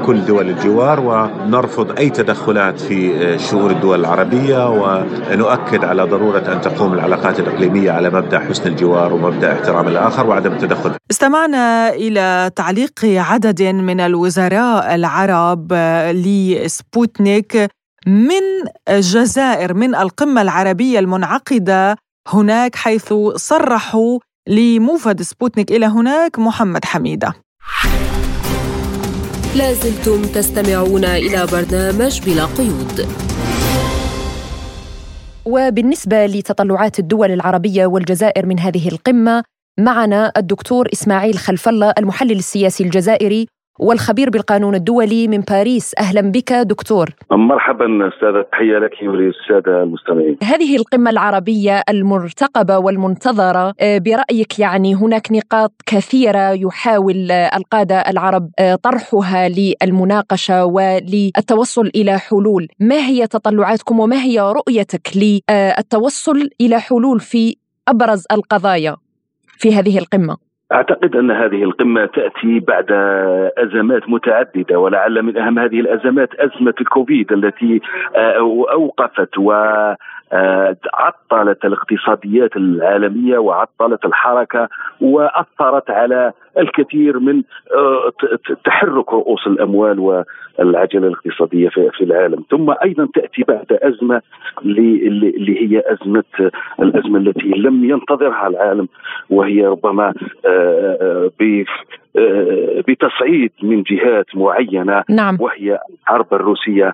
[0.05, 6.93] كل دول الجوار ونرفض أي تدخلات في شؤون الدول العربية ونؤكد على ضرورة أن تقوم
[6.93, 10.91] العلاقات الإقليمية على مبدأ حسن الجوار ومبدأ احترام الآخر وعدم التدخل.
[11.11, 15.73] استمعنا إلى تعليق عدد من الوزراء العرب
[16.11, 17.67] لسبوتنيك
[18.07, 18.41] من
[18.89, 21.95] الجزائر من القمة العربية المنعقدة
[22.27, 27.33] هناك حيث صرحوا لموفد سبوتنيك إلى هناك محمد حميدة.
[29.55, 33.07] لازلتم تستمعون إلى برنامج بلا قيود.
[35.45, 39.43] وبالنسبة لتطلعات الدول العربية والجزائر من هذه القمة
[39.79, 43.47] معنا الدكتور إسماعيل خلف الله المحلل السياسي الجزائري
[43.79, 45.93] والخبير بالقانون الدولي من باريس.
[45.99, 47.09] أهلا بك دكتور.
[47.31, 50.37] مرحبا أستاذة تحية لك وللسادة المستمعين.
[50.43, 58.49] هذه القمة العربية المرتقبة والمنتظرة برأيك يعني هناك نقاط كثيرة يحاول القادة العرب
[58.83, 62.67] طرحها للمناقشة وللتوصل إلى حلول.
[62.79, 67.55] ما هي تطلعاتكم وما هي رؤيتك للتوصل إلى حلول في
[67.87, 68.95] أبرز القضايا
[69.57, 72.91] في هذه القمة؟ أعتقد أن هذه القمة تأتي بعد
[73.57, 77.81] أزمات متعددة ولعل من أهم هذه الأزمات أزمة الكوفيد التي
[78.71, 79.51] أوقفت و
[80.93, 84.69] عطلت الاقتصاديات العالمية وعطلت الحركة
[85.01, 87.43] وأثرت على الكثير من
[88.65, 89.99] تحرك رؤوس الأموال
[90.59, 94.21] والعجلة الاقتصادية في العالم، ثم أيضا تأتي بعد أزمة
[94.65, 98.87] اللي هي أزمة الأزمة التي لم ينتظرها العالم
[99.29, 100.13] وهي ربما
[102.87, 105.37] بتصعيد من جهات معينة نعم.
[105.39, 106.93] وهي الحرب الروسية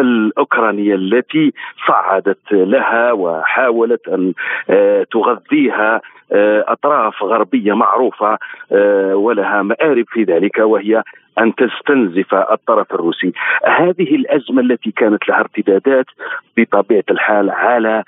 [0.00, 1.52] الأوكرانية التي
[1.86, 4.32] صعدت لها وحاولت أن
[5.12, 6.00] تغذيها
[6.68, 8.38] أطراف غربية معروفة
[9.14, 11.02] ولها مآرب في ذلك وهي
[11.38, 13.32] أن تستنزف الطرف الروسي.
[13.66, 16.06] هذه الأزمة التي كانت لها ارتدادات
[16.56, 18.04] بطبيعة الحال على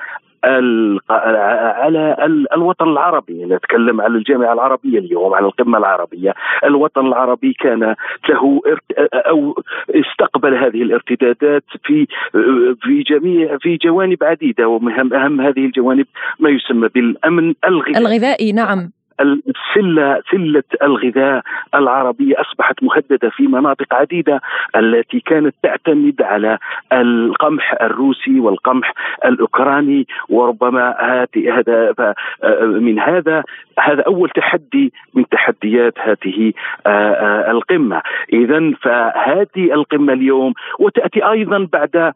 [1.11, 2.17] على
[2.55, 3.45] الوطن العربي.
[3.45, 6.35] نتكلم على الجامعة العربية اليوم على القمة العربية.
[6.65, 7.95] الوطن العربي كان
[8.29, 8.61] له
[9.15, 12.07] أو استقبل هذه الارتدادات في
[12.83, 16.07] في جميع في جوانب عديدة ومن أهم هذه الجوانب
[16.39, 17.99] ما يسمى بالأمن الغذائي.
[17.99, 18.91] الغذائي نعم.
[19.20, 21.42] السله سله الغذاء
[21.74, 24.40] العربية أصبحت مهددة في مناطق عديدة
[24.77, 26.59] التي كانت تعتمد على
[26.92, 28.92] القمح الروسي والقمح
[29.24, 30.94] الأوكراني وربما
[31.37, 32.14] هذا
[32.62, 33.42] من هذا
[33.79, 36.53] هذا أول تحدي من تحديات هذه
[37.50, 38.03] القمة.
[38.33, 42.12] اذا فهذه القمة اليوم وتأتي أيضا بعد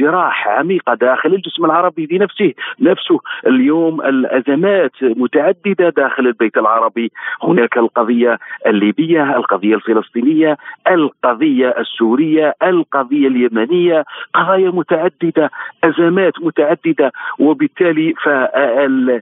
[0.00, 7.12] جراح عميقه داخل الجسم العربي بنفسه نفسه اليوم الأزمات متعددة داخل البيت العربي.
[7.42, 10.56] هناك القضية الليبية القضية الفلسطينية
[10.90, 14.04] القضية السورية القضية اليمنية.
[14.34, 15.50] قضايا متعددة
[15.84, 19.20] أزمات متعددة وبالتالي فهذه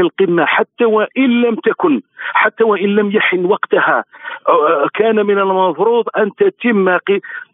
[0.00, 2.00] القمة حتى وإن لم تكن
[2.32, 4.04] حتى وإن لم يحن وقتها
[4.94, 6.98] كان من المفروض أن تتم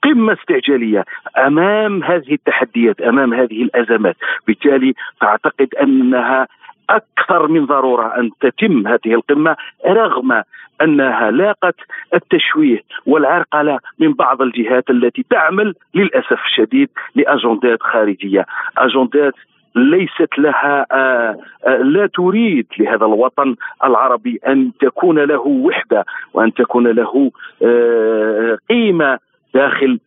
[0.03, 1.05] قمة استعجالية
[1.39, 4.17] أمام هذه التحديات أمام هذه الأزمات.
[4.47, 6.49] بالتالي فاعتقد أنها
[6.91, 10.43] أكثر من ضرورة أن تتم هذه القمة رغم
[10.83, 11.77] أنها لاقت
[12.15, 18.47] التشويه والعرقلة من بعض الجهات التي تعمل للأسف الشديد لأجندات خارجية،
[18.79, 19.35] أجندات
[19.75, 26.87] ليست لها آه، آه، لا تريد لهذا الوطن العربي أن تكون له وحدة وأن تكون
[26.87, 27.31] له
[27.63, 29.19] آه، قيمة
[29.55, 29.99] داخل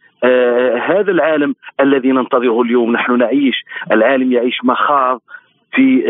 [0.88, 2.92] هذا العالم الذي ننتظره اليوم.
[2.92, 5.22] نحن نعيش العالم يعيش مخاض
[5.76, 6.04] في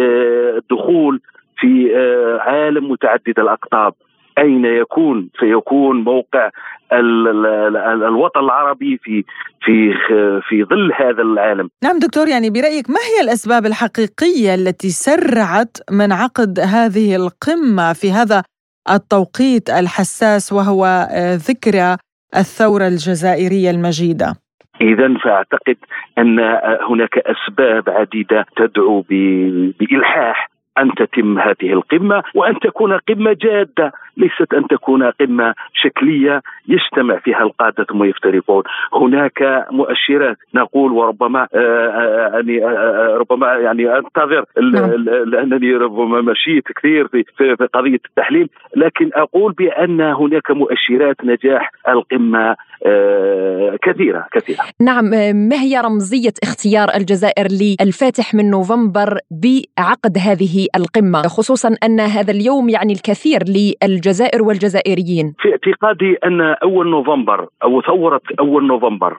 [0.57, 1.21] الدخول
[1.59, 1.95] في
[2.41, 3.93] عالم متعدد الأقطاب
[4.37, 6.49] أين يكون سيكون موقع
[6.91, 9.23] الوطن العربي في
[9.61, 9.93] في
[10.49, 11.69] في ظل هذا العالم.
[11.83, 18.11] نعم دكتور يعني برأيك ما هي الأسباب الحقيقية التي سرعت من عقد هذه القمة في
[18.11, 18.43] هذا
[18.89, 21.97] التوقيت الحساس وهو آه، ذكرى
[22.35, 24.42] الثورة الجزائرية المجيدة؟
[24.83, 25.77] إذا فأعتقد
[26.17, 26.39] أن
[26.89, 34.67] هناك أسباب عديدة تدعو بإلحاح أن تتم هذه القمة وأن تكون قمة جادة ليست أن
[34.67, 42.65] تكون قمة شكلية يجتمع فيها القادة ثم يفترقون هناك مؤشرات نقول وربما آه، آه، يعني
[42.65, 44.89] آه، ربما يعني أنتظر نعم.
[45.05, 52.55] لأنني ربما مشيت كثير في في قضية التحليل لكن أقول بأن هناك مؤشرات نجاح القمة
[53.81, 54.59] كثيرة كثيرة.
[54.81, 55.05] نعم
[55.49, 62.69] ما هي رمزية اختيار الجزائر للفاتح من نوفمبر بعقد هذه القمة؟ خصوصا أن هذا اليوم
[62.69, 65.33] يعني الكثير للجزائر والجزائريين.
[65.39, 69.17] في اعتقادي أن أول نوفمبر أو ثورة أول نوفمبر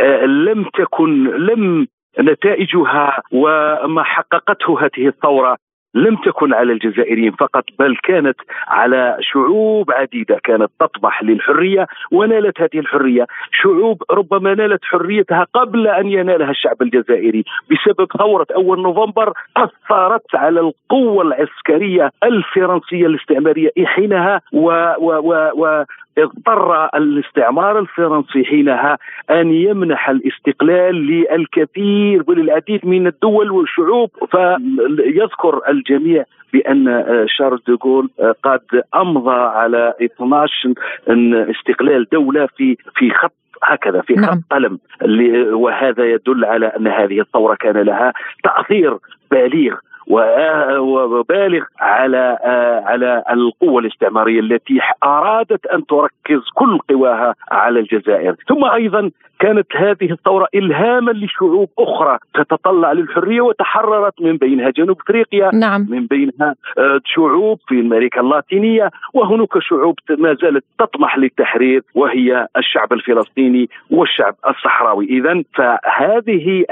[0.00, 1.86] آه، لم تكن لم
[2.20, 5.56] نتائجها وما حققته هذه الثورة
[5.94, 8.36] لم تكن على الجزائريين فقط بل كانت
[8.68, 13.26] على شعوب عديدة كانت تطمح للحرية ونالت هذه الحرية،
[13.62, 20.60] شعوب ربما نالت حريتها قبل أن ينالها الشعب الجزائري بسبب ثورة أول نوفمبر أثرت على
[20.60, 24.66] القوة العسكرية الفرنسية الاستعمارية حينها و,
[24.98, 25.84] و, و, و
[26.18, 28.98] اضطر الاستعمار الفرنسي حينها
[29.30, 38.10] أن يمنح الاستقلال للكثير وللعديد من الدول والشعوب فيذكر الجميع بأن شارل دوغول
[38.42, 40.74] قد أمضى على 12
[41.50, 44.24] استقلال دولة في في خط هكذا في نعم.
[44.24, 44.78] خط قلم
[45.52, 48.12] وهذا يدل على أن هذه الثورة كان لها
[48.44, 48.96] تأثير
[49.30, 49.76] بالغ
[50.10, 52.38] وبالغ على
[52.86, 60.12] على القوة الاستعمارية التي أرادت أن تركز كل قواها على الجزائر ثم أيضا كانت هذه
[60.12, 65.86] الثورة إلهاما لشعوب أخرى تتطلع للحرية وتحررت من بينها جنوب أفريقيا نعم.
[65.90, 72.92] من بينها آه، شعوب في أمريكا اللاتينية وهناك شعوب ما زالت تطمح للتحرير وهي الشعب
[72.92, 76.64] الفلسطيني والشعب الصحراوي إذا فهذه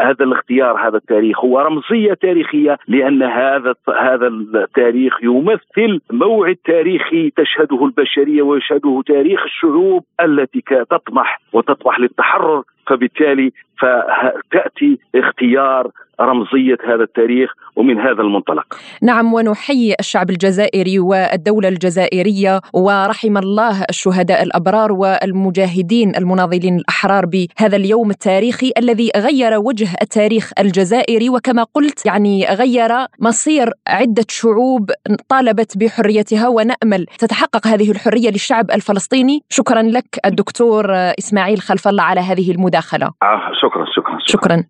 [0.00, 2.12] هذا الاختيار هذا التاريخ هو رمزية
[2.48, 11.40] تاريخية لأن هذا هذا التاريخ يمثل موعد تاريخي تشهده البشرية ويشهده تاريخ الشعوب التي تطمح
[11.52, 18.78] وتطمح تطمح للتحرر فبالتالي فتأتي اختيار رمزية هذا التاريخ ومن هذا المنطلق.
[19.02, 28.10] نعم ونحيي الشعب الجزائري والدولة الجزائرية ورحم الله الشهداء الأبرار والمجاهدين المناضلين الأحرار بهذا اليوم
[28.10, 34.90] التاريخي الذي غير وجه التاريخ الجزائري وكما قلت يعني غير مصير عدة شعوب
[35.28, 39.42] طالبت بحريتها ونأمل تتحقق هذه الحرية للشعب الفلسطيني.
[39.48, 42.77] شكرا لك الدكتور إسماعيل خلف الله على هذه المداخلة.
[43.22, 44.18] آه شكرا شكرا.
[44.26, 44.64] شكرا.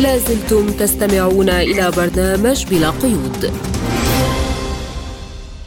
[0.00, 3.52] لازلتم تستمعون إلى برنامج بلا قيود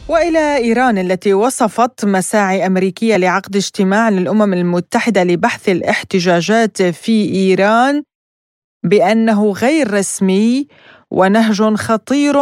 [0.08, 8.02] وإلى إيران التي وصفت مساعي أمريكية لعقد اجتماع للأمم المتحدة لبحث الاحتجاجات في إيران
[8.82, 10.68] بأنه غير رسمي
[11.10, 12.36] ونهج خطير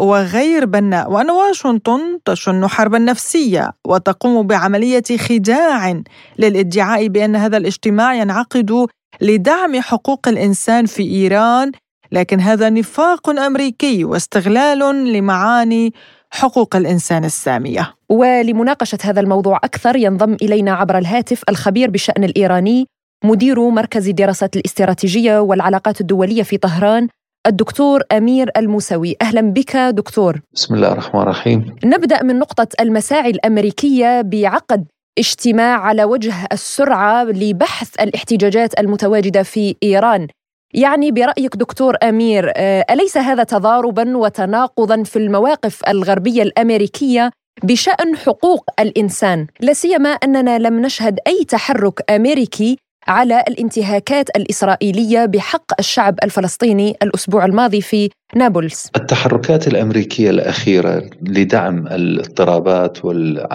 [0.00, 6.02] وغير بناء وأن واشنطن تشن حربا نفسية وتقوم بعملية خداع
[6.38, 8.86] للإدعاء بأن هذا الاجتماع ينعقد
[9.20, 11.72] لدعم حقوق الإنسان في إيران
[12.12, 15.92] لكن هذا نفاق أمريكي واستغلال لمعاني
[16.30, 17.94] حقوق الإنسان السامية.
[18.08, 22.86] ولمناقشة هذا الموضوع أكثر ينضم إلينا عبر الهاتف الخبير بالشأن الإيراني
[23.24, 27.08] مدير مركز الدراسات الاستراتيجية والعلاقات الدولية في طهران
[27.48, 29.16] الدكتور أمير الموسوي.
[29.22, 30.40] أهلا بك دكتور.
[30.54, 31.76] بسم الله الرحمن الرحيم.
[31.84, 34.86] نبدأ من نقطة المساعي الأمريكية بعقد
[35.18, 40.26] اجتماع على وجه السرعة لبحث الاحتجاجات المتواجدة في إيران.
[40.74, 47.30] يعني برأيك دكتور أمير آه، أليس هذا تضاربا وتناقضا في المواقف الغربية الأمريكية
[47.62, 52.78] بشأن حقوق الإنسان؟ لا سيما أننا لم نشهد أي تحرك أمريكي
[53.08, 63.04] على الانتهاكات الإسرائيلية بحق الشعب الفلسطيني الأسبوع الماضي في نابلس التحركات الأمريكية الأخيرة لدعم الاضطرابات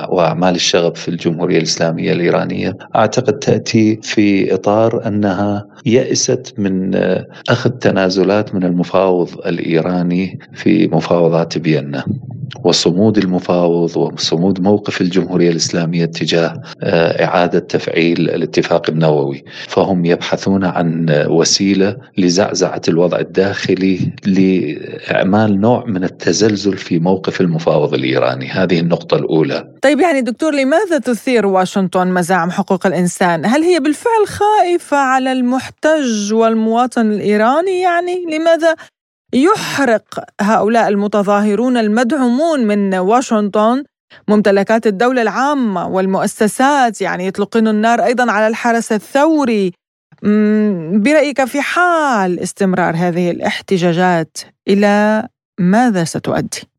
[0.09, 6.95] وأعمال الشغب في الجمهورية الإسلامية الإيرانية أعتقد تأتي في إطار أنها يأست من
[7.49, 12.05] أخذ تنازلات من المفاوض الإيراني في مفاوضات فيينا.
[12.63, 19.43] وصمود المفاوض وصمود موقف الجمهورية الإسلامية تجاه آه، إعادة تفعيل الاتفاق النووي.
[19.67, 23.99] فهم يبحثون عن وسيلة لزعزعة الوضع الداخلي
[24.63, 28.49] لإعمال نوع من التزلزل في موقف المفاوض الإيراني.
[28.49, 29.73] هذه النقطة الأولى.
[29.81, 36.33] طيب يعني دكتور لماذا تثير واشنطن مزاعم حقوق الإنسان؟ هل هي بالفعل خائفة على المحتج
[36.33, 38.75] والمواطن الإيراني؟ يعني لماذا
[39.33, 43.83] يحرق هؤلاء المتظاهرون المدعومون من واشنطن
[44.27, 49.71] ممتلكات الدولة العامة والمؤسسات؟ يعني يطلقون النار أيضا على الحرس الثوري.
[50.93, 55.27] برأيك في حال استمرار هذه الاحتجاجات إلى
[55.59, 56.72] ماذا ستؤدي؟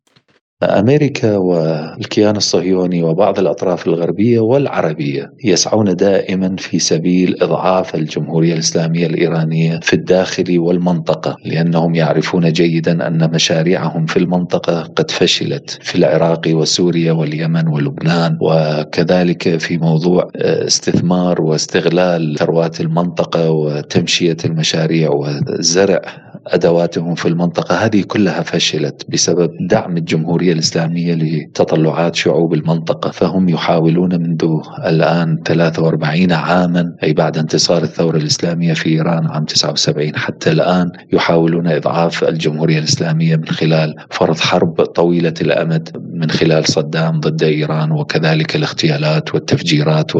[0.64, 9.80] أمريكا والكيان الصهيوني وبعض الأطراف الغربية والعربية يسعون دائما في سبيل إضعاف الجمهورية الإسلامية الإيرانية
[9.82, 17.12] في الداخل والمنطقة لأنهم يعرفون جيدا أن مشاريعهم في المنطقة قد فشلت في العراق وسوريا
[17.12, 27.74] واليمن ولبنان وكذلك في موضوع استثمار واستغلال ثروات المنطقة وتمشية المشاريع وزرع أدواتهم في المنطقة.
[27.74, 34.44] هذه كلها فشلت بسبب دعم الجمهورية الإسلامية لتطلعات شعوب المنطقة فهم يحاولون منذ
[34.86, 41.66] الآن 43 عاما أي بعد انتصار الثورة الإسلامية في إيران عام 79 حتى الآن يحاولون
[41.66, 48.56] إضعاف الجمهورية الإسلامية من خلال فرض حرب طويلة الأمد من خلال صدام ضد إيران وكذلك
[48.56, 50.16] الاغتيالات والتفجيرات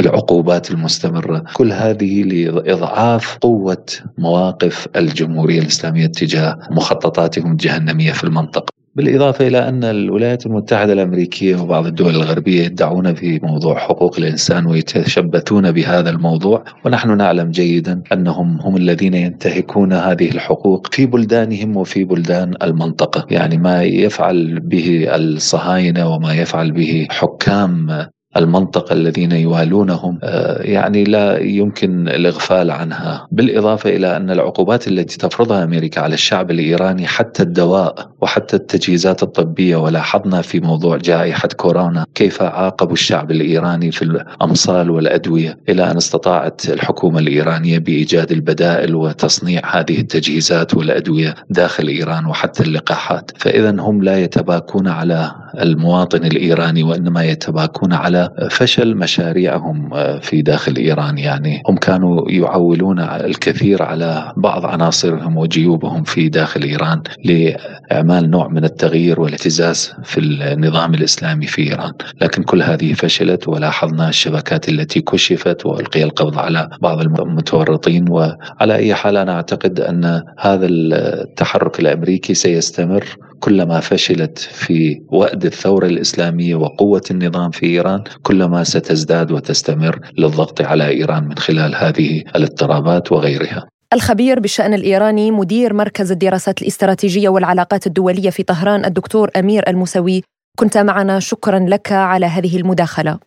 [0.00, 1.44] العقوبات المستمرة.
[1.54, 3.86] كل هذه لإضعاف قوة
[4.18, 8.80] مواقف الجمهورية الإسلامية تجاه مخططاتهم الجهنمية في المنطقة.
[8.94, 15.72] بالإضافة إلى أن الولايات المتحدة الأمريكية وبعض الدول الغربية يدعون في موضوع حقوق الإنسان ويتشبثون
[15.72, 16.64] بهذا الموضوع.
[16.84, 23.26] ونحن نعلم جيدا أنهم هم الذين ينتهكون هذه الحقوق في بلدانهم وفي بلدان المنطقة.
[23.30, 28.06] يعني ما يفعل به الصهاينة وما يفعل به حكام
[28.36, 33.28] المنطقة الذين يوالونهم آه، يعني لا يمكن الإغفال عنها.
[33.32, 39.76] بالإضافة إلى أن العقوبات التي تفرضها أمريكا على الشعب الإيراني حتى الدواء وحتى التجهيزات الطبية
[39.76, 46.68] ولاحظنا في موضوع جائحة كورونا كيف عاقبوا الشعب الإيراني في الأمصال والأدوية إلى أن استطاعت
[46.68, 54.18] الحكومة الإيرانية بإيجاد البدائل وتصنيع هذه التجهيزات والأدوية داخل إيران وحتى اللقاحات؟ فإذا هم لا
[54.18, 58.19] يتباكون على المواطن الإيراني وإنما يتباكون على
[58.50, 61.18] فشل مشاريعهم آه، في داخل إيران.
[61.18, 68.64] يعني هم كانوا يعولون الكثير على بعض عناصرهم وجيوبهم في داخل إيران لإعمال نوع من
[68.64, 75.66] التغيير والاهتزاز في النظام الإسلامي في إيران، لكن كل هذه فشلت ولاحظنا الشبكات التي كشفت
[75.66, 78.08] وألقي القبض على بعض المتورطين.
[78.08, 83.04] وعلى أي حال أنا أعتقد أن هذا التحرك الأمريكي سيستمر.
[83.40, 90.88] كلما فشلت في وأد الثورة الإسلامية وقوة النظام في إيران كلما ستزداد وتستمر للضغط على
[90.88, 93.66] إيران من خلال هذه الاضطرابات وغيرها.
[93.92, 100.22] الخبير بالشأن الإيراني مدير مركز الدراسات الاستراتيجية والعلاقات الدولية في طهران الدكتور أمير الموسوي.
[100.58, 103.18] كنت معنا شكرا لك على هذه المداخلة.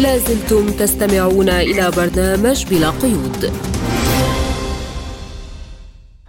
[0.00, 3.52] لازلتم تستمعون إلى برنامج بلا قيود.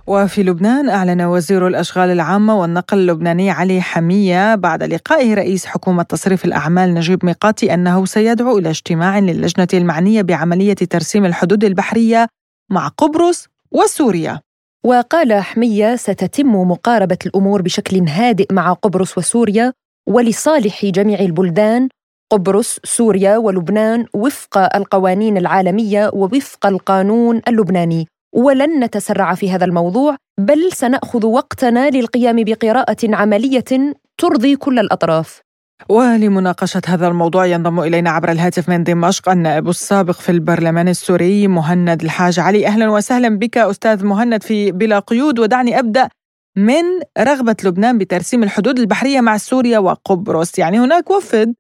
[0.07, 6.45] وفي لبنان أعلن وزير الأشغال العامة والنقل اللبناني علي حمية بعد لقائه رئيس حكومة تصريف
[6.45, 12.27] الأعمال نجيب ميقاتي أنه سيدعو إلى اجتماع للجنة المعنية بعملية ترسيم الحدود البحرية
[12.71, 14.39] مع قبرص وسوريا.
[14.85, 19.73] وقال حمية ستتم مقاربة الأمور بشكل هادئ مع قبرص وسوريا
[20.07, 21.89] ولصالح جميع البلدان.
[22.31, 28.07] قبرص سوريا ولبنان وفق القوانين العالمية ووفق القانون اللبناني.
[28.35, 35.41] ولن نتسرع في هذا الموضوع بل سنأخذ وقتنا للقيام بقراءة عملية ترضي كل الأطراف.
[35.89, 42.01] ولمناقشة هذا الموضوع ينضم إلينا عبر الهاتف من دمشق النائب السابق في البرلمان السوري مهند
[42.03, 42.67] الحاج علي.
[42.67, 45.39] أهلا وسهلا بك أستاذ مهند في بلا قيود.
[45.39, 46.09] ودعني أبدأ
[46.55, 46.83] من
[47.19, 50.59] رغبة لبنان بترسيم الحدود البحرية مع سوريا وقبرص.
[50.59, 51.53] يعني هناك وفد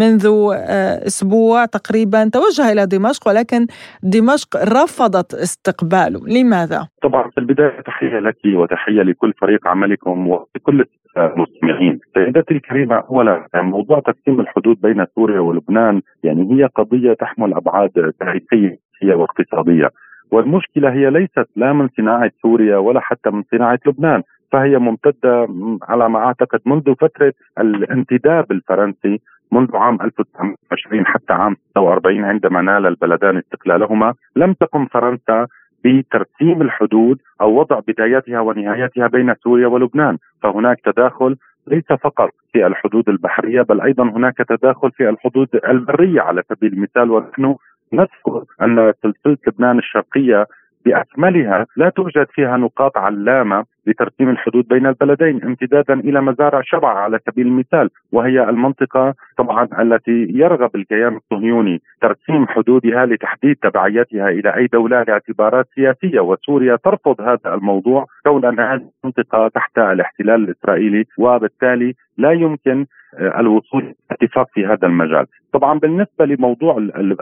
[0.00, 3.66] منذ آه، أسبوع تقريبا توجه إلى دمشق ولكن
[4.02, 10.84] دمشق رفضت استقباله، لماذا؟ طبعا في البداية تحية لك وتحية لكل فريق عملكم ولكل
[11.16, 12.00] المستمعين.
[12.14, 18.78] سيدتي الكريمة اولا موضوع تقسيم الحدود بين سوريا ولبنان يعني هي قضية تحمل أبعاد تاريخية
[19.02, 19.90] واقتصادية.
[20.32, 24.22] والمشكلة هي ليست لا من صناعة سوريا ولا حتى من صناعة لبنان،
[24.52, 25.48] فهي ممتدة
[25.82, 29.20] على ما أعتقد منذ فترة الانتداب الفرنسي
[29.52, 35.46] منذ عام 1920 حتى عام 46 عندما نال البلدان استقلالهما لم تقم فرنسا
[35.84, 41.36] بترسيم الحدود أو وضع بدايتها ونهايتها بين سوريا ولبنان فهناك تداخل
[41.66, 47.10] ليس فقط في الحدود البحرية بل أيضا هناك تداخل في الحدود البرية على سبيل المثال
[47.10, 47.56] ونحن
[47.92, 50.46] نذكر أن سلسلة لبنان الشرقية
[50.84, 57.18] بأكملها لا توجد فيها نقاط علامة لترسيم الحدود بين البلدين امتدادا إلى مزارع شبع على
[57.30, 64.66] سبيل المثال وهي المنطقة طبعا التي يرغب الكيان الصهيوني ترسيم حدودها لتحديد تبعيتها إلى أي
[64.66, 71.94] دولة لاعتبارات سياسية وسوريا ترفض هذا الموضوع كون ان هذه المنطقة تحت الاحتلال الإسرائيلي وبالتالي
[72.18, 72.86] لا يمكن
[73.18, 75.26] الوصول اتفاق في هذا المجال.
[75.52, 76.76] طبعا بالنسبة لموضوع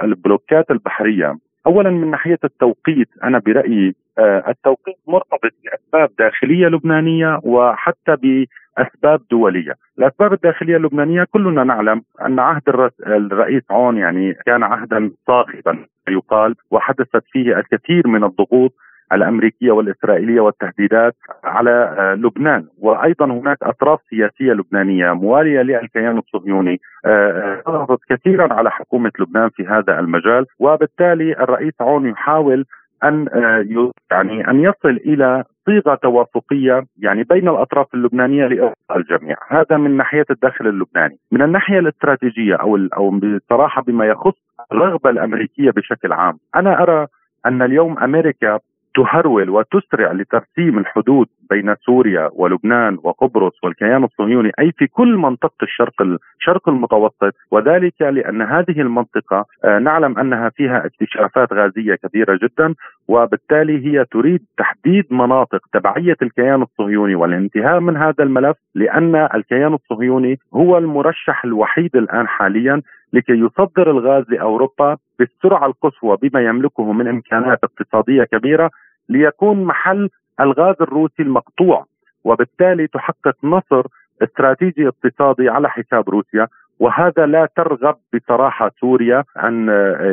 [0.04, 1.34] البلوكات البحرية
[1.68, 9.72] اولا من ناحية التوقيت أنا برأيي آه، التوقيت مرتبط بأسباب داخلية لبنانية وحتى بأسباب دولية،
[9.98, 12.62] الأسباب الداخلية اللبنانية كلنا نعلم أن عهد
[13.06, 18.74] الرئيس عون يعني كان عهدا صاخبا يقال وحدثت فيه الكثير من الضغوط
[19.12, 22.66] الأمريكية والإسرائيلية والتهديدات على آه، لبنان.
[22.78, 29.66] وأيضا هناك أطراف سياسية لبنانية موالية للكيان الصهيوني آه، ضغطت كثيرا على حكومة لبنان في
[29.66, 30.46] هذا المجال.
[30.58, 32.64] وبالتالي الرئيس عون يحاول
[33.04, 39.76] أن آه، يعني أن يصل إلى صيغة توافقية يعني بين الأطراف اللبنانية لارضاء الجميع، هذا
[39.76, 44.34] من ناحية الداخل اللبناني، من الناحية الاستراتيجية أو أو بصراحة بما يخص
[44.72, 47.06] الرغبة الأمريكية بشكل عام، أنا أرى
[47.46, 48.58] أن اليوم أمريكا
[48.98, 56.02] تهرول وتسرع لترسيم الحدود بين سوريا ولبنان وقبرص والكيان الصهيوني أي في كل منطقة الشرق
[56.40, 62.74] الشرق المتوسط وذلك لأن هذه المنطقة آه، نعلم أنها فيها اكتشافات غازية كبيرة جدا
[63.08, 70.38] وبالتالي هي تريد تحديد مناطق تبعية الكيان الصهيوني والانتهاء من هذا الملف لأن الكيان الصهيوني
[70.54, 72.82] هو المرشح الوحيد الآن حاليا
[73.12, 78.70] لكي يصدر الغاز لأوروبا بالسرعه القصوى بما يملكه من إمكانات اقتصادية كبيرة.
[79.08, 80.08] ليكون محل
[80.40, 81.86] الغاز الروسي المقطوع
[82.24, 83.82] وبالتالي تحقق نصر
[84.22, 86.48] استراتيجي اقتصادي على حساب روسيا
[86.80, 89.68] وهذا لا ترغب بصراحة سوريا أن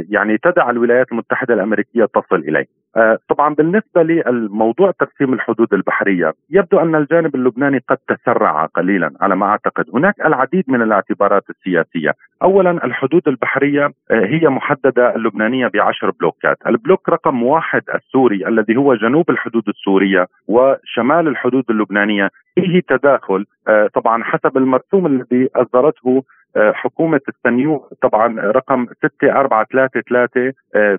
[0.09, 2.65] يعني تدع الولايات المتحدة الأمريكية تصل إليه.
[2.97, 9.35] آه، طبعا بالنسبة للموضوع ترسيم الحدود البحرية يبدو أن الجانب اللبناني قد تسرع قليلا على
[9.35, 9.85] ما أعتقد.
[9.93, 12.13] هناك العديد من الاعتبارات السياسية.
[12.43, 16.57] اولا الحدود البحرية آه، هي محددة اللبنانية بعشر بلوكات.
[16.67, 23.87] البلوك رقم واحد السوري الذي هو جنوب الحدود السورية وشمال الحدود اللبنانية فيه تداخل آه،
[23.93, 26.23] طبعا حسب المرسوم الذي أصدرته
[26.57, 30.51] حكومة السنيور طبعا رقم 6433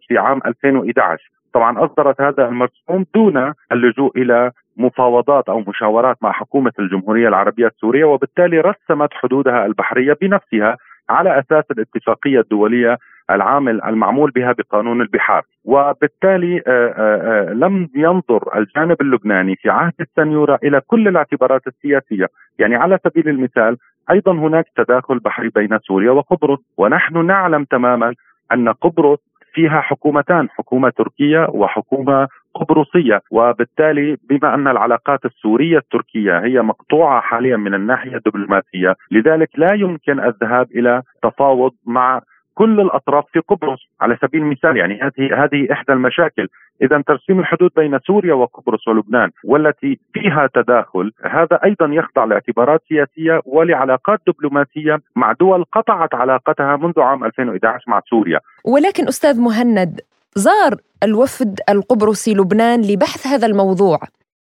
[0.08, 6.72] في عام 2011 طبعا أصدرت هذا المرسوم دون اللجوء إلى مفاوضات أو مشاورات مع حكومة
[6.78, 10.76] الجمهورية العربية السورية وبالتالي رسمت حدودها البحرية بنفسها
[11.10, 12.98] على أساس الاتفاقية الدولية
[13.30, 15.42] العامل المعمول بها بقانون البحار.
[15.64, 22.26] وبالتالي آه، آه، آه، لم ينظر الجانب اللبناني في عهد السنيورة إلى كل الاعتبارات السياسية.
[22.58, 23.76] يعني على سبيل المثال
[24.10, 28.14] أيضا هناك تداخل بحري بين سوريا وقبرص ونحن نعلم تماما
[28.52, 29.18] أن قبرص
[29.56, 33.20] فيها حكومتان حكومة تركية وحكومة قبرصية.
[33.30, 40.20] وبالتالي بما أن العلاقات السورية التركية هي مقطوعة حاليا من الناحية الدبلوماسية لذلك لا يمكن
[40.20, 42.20] الذهاب إلى تفاوض مع
[42.58, 46.48] كل الأطراف في قبرص على سبيل المثال يعني هذه هذه إحدى المشاكل.
[46.82, 53.40] اذا ترسيم الحدود بين سوريا وقبرص ولبنان والتي فيها تداخل هذا أيضا يخضع لاعتبارات سياسية
[53.44, 58.40] ولعلاقات دبلوماسية مع دول قطعت علاقتها منذ عام 2011 مع سوريا.
[58.64, 60.00] ولكن أستاذ مهند
[60.34, 63.98] زار الوفد القبرصي لبنان لبحث هذا الموضوع.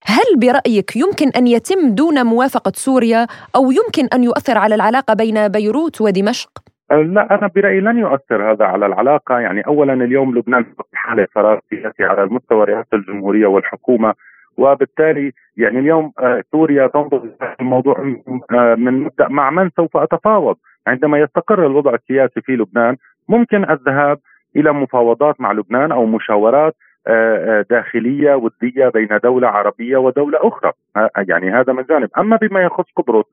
[0.05, 5.49] هل برأيك يمكن أن يتم دون موافقة سوريا أو يمكن أن يؤثر على العلاقة بين
[5.49, 6.51] بيروت ودمشق؟
[6.91, 9.39] لا أنا برأيي لن يؤثر هذا على العلاقة.
[9.39, 14.15] يعني اولا اليوم لبنان في حالة فراغ سياسي على المستوى رئاسة الجمهورية والحكومة
[14.57, 17.31] وبالتالي يعني اليوم آه، سوريا تنظر
[17.61, 18.15] الموضوع
[18.53, 20.57] آه، من مبدأ مع من سوف أتفاوض.
[20.87, 22.97] عندما يستقر الوضع السياسي في لبنان
[23.29, 24.19] ممكن الذهاب
[24.57, 26.75] إلى مفاوضات مع لبنان أو مشاورات
[27.07, 30.73] آه، داخلية ودية بين دولة عربية ودولة أخرى.
[31.29, 32.09] يعني هذا من جانب.
[32.19, 33.25] أما بما يخص قبرص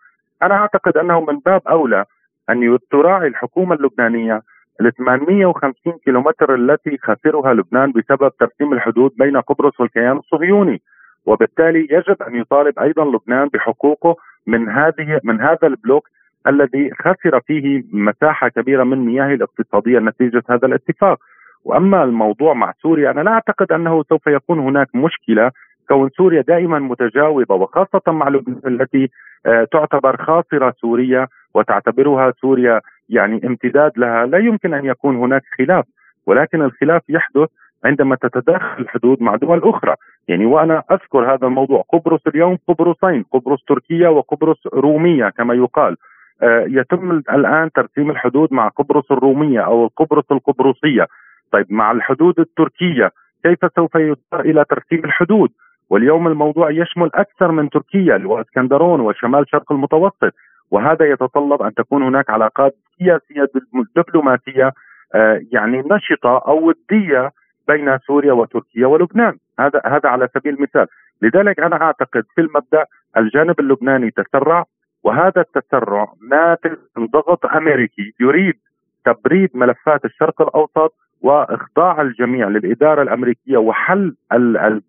[0.44, 2.06] أنا أعتقد أنه من باب أولى
[2.50, 4.42] أن تراعي الحكومة اللبنانية
[4.82, 10.82] ال 850 كيلومتر التي خسرها لبنان بسبب ترسيم الحدود بين قبرص والكيان الصهيوني.
[11.26, 14.16] وبالتالي يجب أن يطالب أيضا لبنان بحقوقه
[14.48, 16.08] من هذه من هذا البلوك
[16.48, 21.20] الذي خسر فيه مساحة كبيرة من مياه الاقتصادية نتيجة هذا الاتفاق.
[21.66, 25.52] وأما الموضوع مع سوريا أنا لا أعتقد أنه سوف يكون هناك مشكلة
[25.90, 29.10] كون سوريا دائما متجاوبة وخاصة مع لبنان التي
[29.46, 35.86] آه، تعتبر خاصرة سوريا وتعتبرها سوريا يعني امتداد لها لا يمكن أن يكون هناك خلاف
[36.28, 37.50] ولكن الخلاف يحدث
[37.86, 39.96] عندما تتداخل الحدود مع دول أخرى،
[40.28, 45.98] يعني وأنا أذكر هذا الموضوع قبرص اليوم قبرصين، قبرص تركيا وقبرص رومية كما يقال.
[46.44, 51.08] آه يتم الآن ترسيم الحدود مع قبرص الرومية أو قبرص القبرصية.
[51.52, 53.12] طيب مع الحدود التركية
[53.44, 55.50] كيف سوف يضطر إلى ترسيم الحدود؟
[55.90, 60.34] واليوم الموضوع يشمل أكثر من تركيا واسكندرون وشمال شرق المتوسط.
[60.72, 63.50] وهذا يتطلب أن تكون هناك علاقات سياسية
[63.96, 64.74] دبلوماسية
[65.16, 67.32] آه، يعني نشطة أو ودية
[67.68, 69.38] بين سوريا وتركيا ولبنان.
[69.60, 70.88] هذا هذا على سبيل المثال.
[71.22, 72.86] لذلك أنا أعتقد في المبدأ
[73.18, 74.66] الجانب اللبناني تسرع
[75.04, 78.60] وهذا التسرع ناتج من ضغط أمريكي يريد
[79.06, 84.16] تبريد ملفات الشرق الأوسط وإخضاع الجميع للإدارة الأمريكية وحل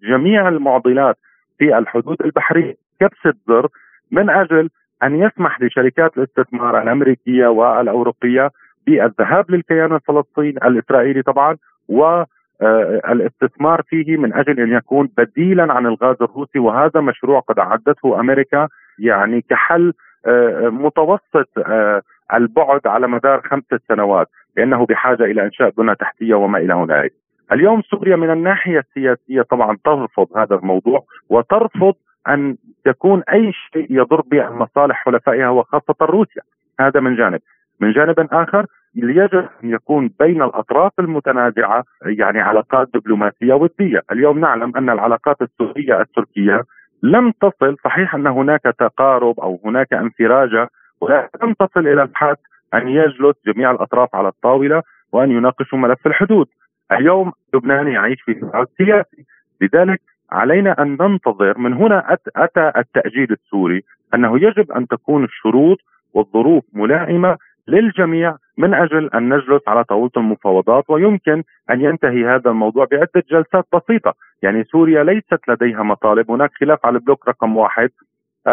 [0.03, 1.17] جميع المعضلات
[1.59, 2.75] في الحدود البحرية.
[3.01, 3.69] كبسة زر
[4.11, 4.71] من أجل
[5.03, 8.51] أن يسمح لشركات الاستثمار الأمريكية والأوروبية
[8.87, 11.57] بالذهاب للكيان الفلسطيني الإسرائيلي طبعا
[11.89, 16.59] والاستثمار فيه من أجل أن يكون بديلا عن الغاز الروسي.
[16.59, 18.69] وهذا مشروع قد اعدته أمريكا
[18.99, 19.93] يعني كحل
[20.27, 22.03] آه، متوسط آه،
[22.35, 24.29] البعد على مدار خمسة سنوات.
[24.59, 27.13] لأنه بحاجة إلى إنشاء بنى تحتية وما إلى هنالك
[27.53, 31.95] اليوم سوريا من الناحية السياسية طبعا ترفض هذا الموضوع وترفض
[32.29, 32.57] أن
[32.87, 36.43] يكون أي شيء يضر بمصالح حلفائها وخاصة روسيا.
[36.81, 37.41] هذا من جانب.
[37.81, 44.03] من جانب آخر يجب أن يكون بين الأطراف المتنازعة يعني علاقات دبلوماسية ودية.
[44.13, 46.63] اليوم نعلم أن العلاقات السورية التركية
[47.03, 50.69] لم تصل صحيح أن هناك تقارب أو هناك انفراجة
[51.01, 52.37] ولكن لم تصل إلى الحد
[52.75, 56.47] أن يجلس جميع الأطراف على الطاولة وأن يناقشوا ملف الحدود.
[56.93, 59.25] اليوم لبنان يعيش في صراع سياسي.
[59.61, 60.01] لذلك
[60.31, 63.83] علينا أن ننتظر من هنا اتى التأجيل السوري
[64.15, 65.79] أنه يجب أن تكون الشروط
[66.15, 67.37] والظروف ملائمة
[67.69, 73.67] للجميع من أجل أن نجلس على طاولة المفاوضات ويمكن أن ينتهي هذا الموضوع بعدة جلسات
[73.75, 77.91] بسيطة، يعني سوريا ليست لديها مطالب، هناك خلاف على البلوك رقم واحد،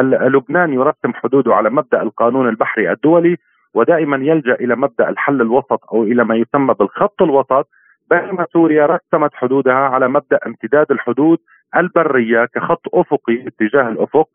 [0.03, 3.37] لبنان يرسم حدوده على مبدأ القانون البحري الدولي.
[3.75, 7.67] ودائما يلجأ إلى مبدأ الحل الوسط أو إلى ما يسمى بالخط الوسط.
[8.09, 11.39] بينما سوريا رسمت حدودها على مبدأ امتداد الحدود
[11.77, 14.27] البرية كخط أفقي اتجاه الأفق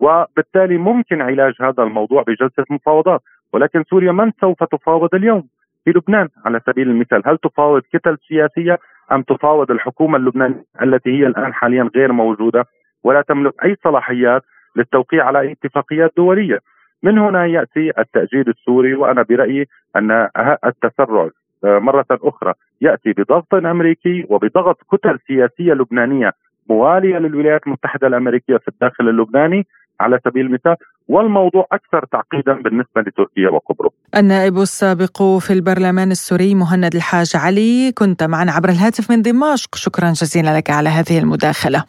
[0.00, 3.20] وبالتالي ممكن علاج هذا الموضوع بجلسة مفاوضات.
[3.52, 5.48] ولكن سوريا من سوف تفاوض اليوم؟
[5.84, 8.78] في لبنان على سبيل المثال هل تفاوض كتل سياسية
[9.12, 12.64] أم تفاوض الحكومة اللبنانية التي هي الآن حاليا غير موجودة؟
[13.04, 14.42] ولا تملك أي صلاحيات
[14.76, 16.58] للتوقيع على اتفاقيات دولية؟
[17.02, 19.66] من هنا يأتي التأجيل السوري وأنا برأيي
[19.96, 20.28] أن
[20.64, 21.30] التسرع
[21.64, 26.32] آه، مرة أخرى يأتي بضغط أمريكي وبضغط كتل سياسية لبنانية
[26.70, 29.66] موالية للولايات المتحدة الأمريكية في الداخل اللبناني
[30.00, 30.76] على سبيل المثال
[31.08, 33.92] والموضوع أكثر تعقيدا بالنسبة لتركيا وقبرص.
[34.16, 40.10] النائب السابق في البرلمان السوري مهند الحاج علي كنت معنا عبر الهاتف من دمشق، شكرا
[40.10, 41.84] جزيلا لك على هذه المداخلة.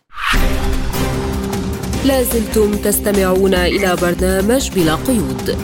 [2.08, 5.58] لازلتم تستمعون إلى برنامج بلا قيود.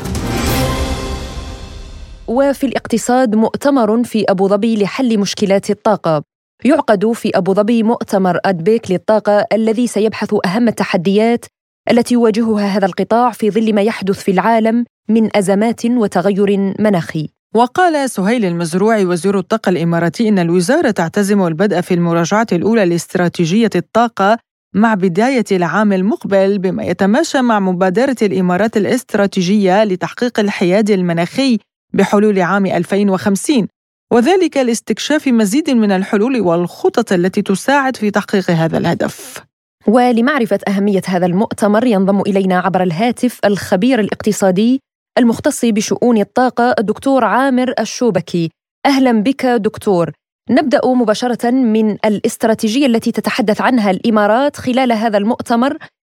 [2.28, 6.24] وفي الاقتصاد مؤتمر في أبو ظبي لحل مشكلات الطاقة
[6.66, 11.46] يعقد في أبو ظبي مؤتمر ادبيك للطاقة الذي سيبحث أهم التحديات
[11.92, 17.30] التي يواجهها هذا القطاع في ظل ما يحدث في العالم من أزمات وتغير مناخي.
[17.56, 24.38] وقال سهيل المزروعي وزير الطاقة الإماراتي إن الوزارة تعتزم البدء في المراجعة الأولى لاستراتيجية الطاقة
[24.74, 31.60] مع بداية العام المقبل بما يتماشى مع مبادرة الإمارات الاستراتيجية لتحقيق الحياد المناخي
[31.94, 33.68] بحلول عام 2050
[34.14, 39.44] وذلك لاستكشاف مزيد من الحلول والخطط التي تساعد في تحقيق هذا الهدف.
[39.88, 44.80] ولمعرفة أهمية هذا المؤتمر ينضم إلينا عبر الهاتف الخبير الاقتصادي
[45.18, 48.50] المختص بشؤون الطاقة الدكتور عامر الشوبكي.
[48.86, 50.12] أهلا بك دكتور.
[50.50, 55.78] نبدأ مباشرة من الاستراتيجية التي تتحدث عنها الإمارات خلال هذا المؤتمر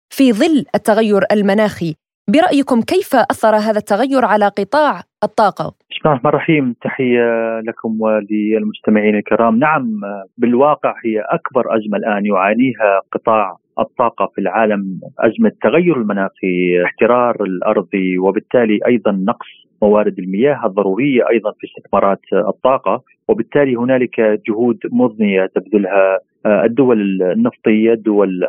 [0.10, 1.96] في ظل التغير المناخي.
[2.34, 9.16] برأيكم كيف أثر هذا التغير على قطاع الطاقة؟ بسم الله الرحمن الرحيم تحية لكم وللمستمعين
[9.16, 10.02] الكرام نعم
[10.38, 17.90] بالواقع هي أكبر أزمة الآن يعانيها قطاع الطاقة في العالم أزمة تغير المناخي احترار الأرض
[18.20, 19.48] وبالتالي أيضا نقص
[19.82, 28.44] موارد المياه الضرورية أيضا في استثمارات الطاقة وبالتالي هنالك جهود مضنية تبذلها الدول النفطية الدول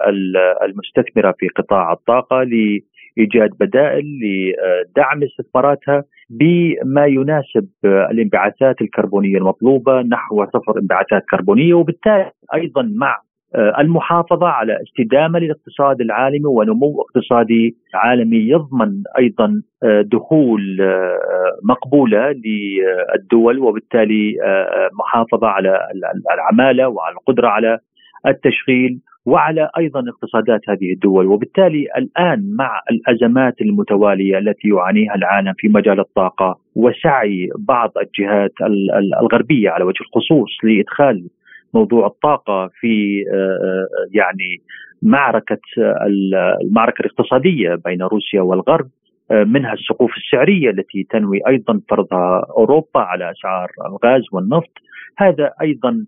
[0.62, 10.78] المستثمرة في قطاع الطاقة لإيجاد بدائل لدعم استثماراتها بما يناسب الانبعاثات الكربونية المطلوبة نحو صفر
[10.78, 13.20] انبعاثات كربونية وبالتالي أيضا مع
[13.56, 19.62] المحافظة على استدامة للاقتصاد العالمي ونمو اقتصادي عالمي يضمن أيضا
[20.12, 20.60] دخول
[21.64, 24.34] مقبولة للدول وبالتالي
[24.98, 25.78] محافظة على
[26.34, 27.78] العمالة وعلى القدرة على
[28.26, 31.26] التشغيل وعلى أيضا اقتصادات هذه الدول.
[31.26, 38.52] وبالتالي الآن مع الأزمات المتوالية التي يعانيها العالم في مجال الطاقة وسعي بعض الجهات
[39.22, 41.28] الغربية على وجه الخصوص لإدخال
[41.74, 43.24] موضوع الطاقة في
[44.12, 44.60] يعني
[45.02, 45.60] معركة
[46.64, 48.88] المعركة الاقتصادية بين روسيا والغرب
[49.30, 54.72] منها السقوف السعرية التي تنوي أيضا فرضها أوروبا على أسعار الغاز والنفط.
[55.18, 56.06] هذا أيضا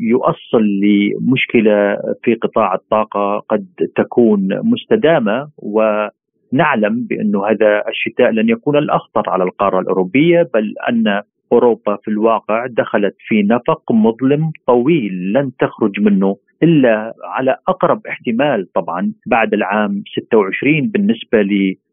[0.00, 3.66] يؤصل لمشكلة في قطاع الطاقة قد
[3.96, 11.22] تكون مستدامة ونعلم بانه هذا الشتاء لن يكون الأخطر على القارة الأوروبية بل أن
[11.52, 18.72] أوروبا في الواقع دخلت في نفق مظلم طويل لن تخرج منه إلا على أقرب احتمال
[18.72, 21.38] طبعا بعد العام 26 بالنسبة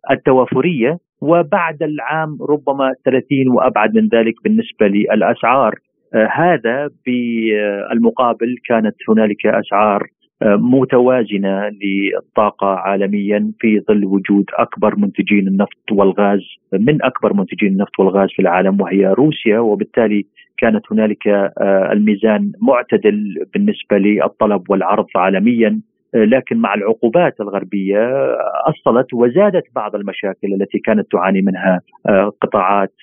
[0.10, 5.76] للتوافرية وبعد العام ربما 30 وأبعد من ذلك بالنسبة للأسعار.
[6.32, 10.08] هذا بالمقابل كانت هنالك أسعار
[10.46, 16.42] متوازنة للطاقة عالميا في ظل وجود أكبر منتجين النفط والغاز
[16.74, 19.60] من أكبر منتجين النفط والغاز في العالم وهي روسيا.
[19.60, 20.26] وبالتالي
[20.58, 21.28] كانت هنالك
[21.92, 25.80] الميزان معتدل بالنسبة للطلب والعرض عالميا.
[26.16, 28.00] لكن مع العقوبات الغربية
[28.68, 31.82] أصلت وزادت بعض المشاكل التي كانت تعاني منها
[32.42, 32.94] قطاعات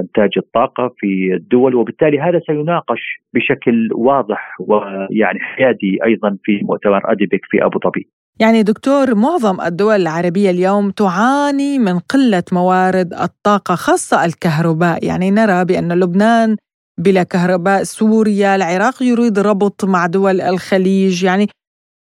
[0.00, 7.40] إنتاج الطاقة في الدول وبالتالي هذا سيناقش بشكل واضح ويعني حيادي أيضا في مؤتمر أديبك
[7.50, 8.08] في أبو ظبي.
[8.40, 15.64] يعني دكتور معظم الدول العربية اليوم تعاني من قلة موارد الطاقة خاصة الكهرباء، يعني نرى
[15.64, 16.56] بأن لبنان
[16.98, 21.46] بلا كهرباء، سوريا، العراق يريد ربط مع دول الخليج، يعني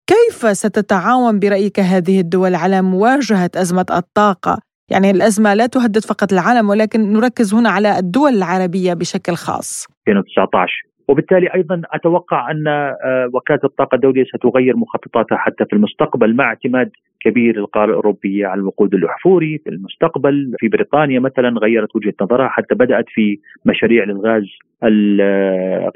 [0.06, 4.58] كيف ستتعاون برأيك هذه الدول على مواجهة أزمة الطاقة؟
[4.90, 10.72] يعني الأزمة لا تهدد فقط العالم ولكن نركز هنا على الدول العربية بشكل خاص 2019
[11.08, 12.94] وبالتالي أيضا أتوقع أن
[13.34, 16.90] وكالة الطاقة الدولية ستغير مخططاتها حتى في المستقبل مع اعتماد
[17.20, 20.54] كبير للقاره الأوروبية على الوقود الأحفوري في المستقبل.
[20.58, 24.44] في بريطانيا مثلا غيرت وجهة نظرها حتى بدأت في مشاريع للغاز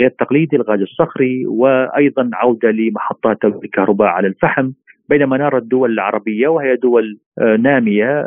[0.00, 4.70] غير التقليدي الغاز الصخري وأيضا عودة لمحطات الكهرباء على الفحم.
[5.10, 7.18] بينما نرى الدول العربية وهي دول
[7.58, 8.26] نامية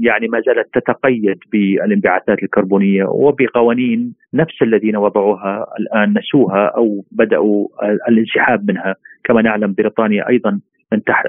[0.00, 7.68] يعني ما زالت تتقيد بالانبعاثات الكربونية وبقوانين نفس الذين وضعوها الآن نسوها أو بدأوا
[8.08, 8.94] الانسحاب منها
[9.24, 10.60] كما نعلم بريطانيا أيضا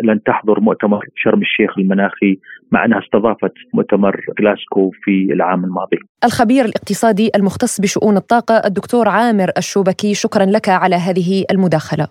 [0.04, 2.40] لن تحضر مؤتمر شرم الشيخ المناخي
[2.72, 5.98] مع أنها استضافت مؤتمر غلاسكو في العام الماضي.
[6.24, 12.08] الخبير الاقتصادي المختص بشؤون الطاقة الدكتور عامر الشوبكي شكرا لك على هذه المداخلة.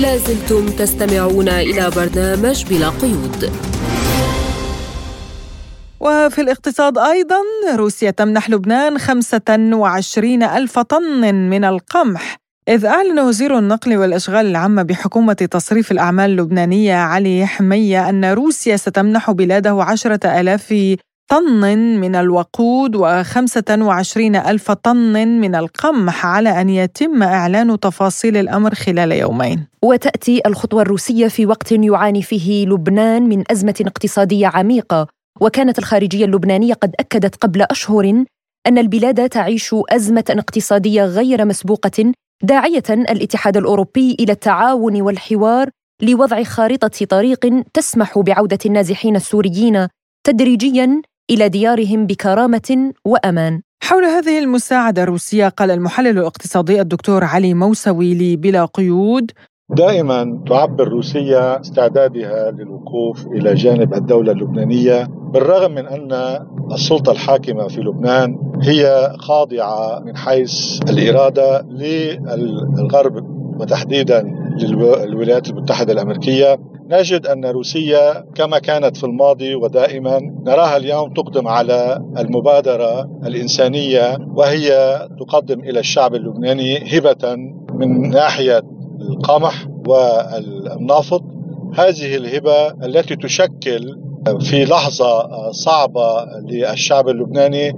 [0.00, 3.52] لازلتم تستمعون إلى برنامج بلا قيود.
[6.00, 7.36] وفي الاقتصاد أيضا
[7.74, 12.36] روسيا تمنح لبنان 25 ألف طن من القمح
[12.68, 19.30] إذ أعلن وزير النقل والإشغال العامة بحكومة تصريف الأعمال اللبنانية علي حمية أن روسيا ستمنح
[19.30, 20.96] بلاده عشرة ألاف
[21.28, 29.12] طن من الوقود و25 ألف طن من القمح على أن يتم إعلان تفاصيل الأمر خلال
[29.12, 29.66] يومين.
[29.82, 35.06] وتأتي الخطوة الروسية في وقت يعاني فيه لبنان من أزمة اقتصادية عميقة.
[35.40, 38.24] وكانت الخارجية اللبنانية قد أكدت قبل أشهر
[38.66, 42.12] أن البلاد تعيش أزمة اقتصادية غير مسبوقة
[42.42, 45.70] داعية الاتحاد الأوروبي إلى التعاون والحوار
[46.02, 49.88] لوضع خارطة طريق تسمح بعودة النازحين السوريين
[50.26, 53.60] تدريجيا إلى ديارهم بكرامة وأمان.
[53.82, 59.30] حول هذه المساعدة الروسيه قال المحلل الاقتصادي الدكتور علي موسوي لبلا قيود
[59.70, 66.12] دائما تعبر روسيا استعدادها للوقوف إلى جانب الدولة اللبنانية بالرغم من أن
[66.72, 73.24] السلطة الحاكمة في لبنان هي خاضعة من حيث الإرادة للغرب
[73.60, 74.22] وتحديدا
[74.60, 76.58] للولايات المتحدة الأمريكية
[76.90, 84.98] نجد أن روسيا كما كانت في الماضي ودائما نراها اليوم تقدم على المبادرة الإنسانية وهي
[85.20, 87.36] تقدم إلى الشعب اللبناني هبة
[87.74, 88.62] من ناحية
[89.00, 91.22] القمح والنفط.
[91.74, 94.05] هذه الهبة التي تشكل
[94.40, 97.72] في لحظة صعبة للشعب اللبناني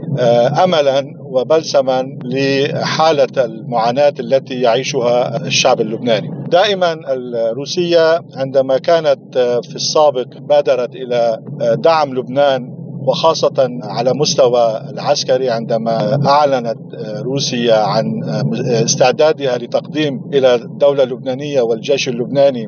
[0.64, 6.30] أملا وبلسما لحالة المعاناة التي يعيشها الشعب اللبناني.
[6.48, 9.38] دائما الروسية عندما كانت
[9.68, 11.38] في السابق بادرت إلى
[11.74, 16.78] دعم لبنان وخاصة على مستوى العسكري عندما أعلنت
[17.24, 18.04] روسيا عن
[18.66, 22.66] استعدادها لتقديم إلى الدولة اللبنانية والجيش اللبناني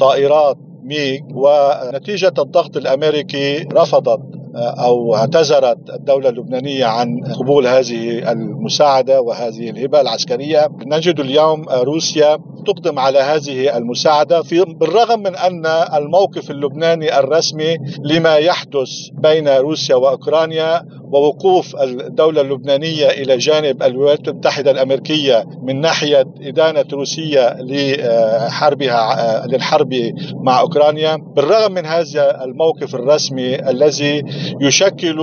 [0.00, 0.56] طائرات
[0.86, 4.20] ميغ ونتيجة الضغط الأمريكي رفضت.
[4.56, 7.08] أو اعتذرت الدولة اللبنانية عن
[7.40, 10.68] قبول هذه المساعدة وهذه الهبة العسكرية.
[10.86, 18.36] نجد اليوم روسيا تقدم على هذه المساعدة في بالرغم من أن الموقف اللبناني الرسمي لما
[18.36, 18.90] يحدث
[19.22, 20.82] بين روسيا وأوكرانيا
[21.12, 29.94] ووقوف الدولة اللبنانية إلى جانب الولايات المتحدة الأمريكية من ناحية إدانة روسيا لحربها للحرب
[30.42, 34.22] مع أوكرانيا بالرغم من هذا الموقف الرسمي الذي
[34.60, 35.16] يشكل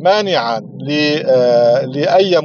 [0.00, 0.60] مانعا
[1.86, 2.40] لأي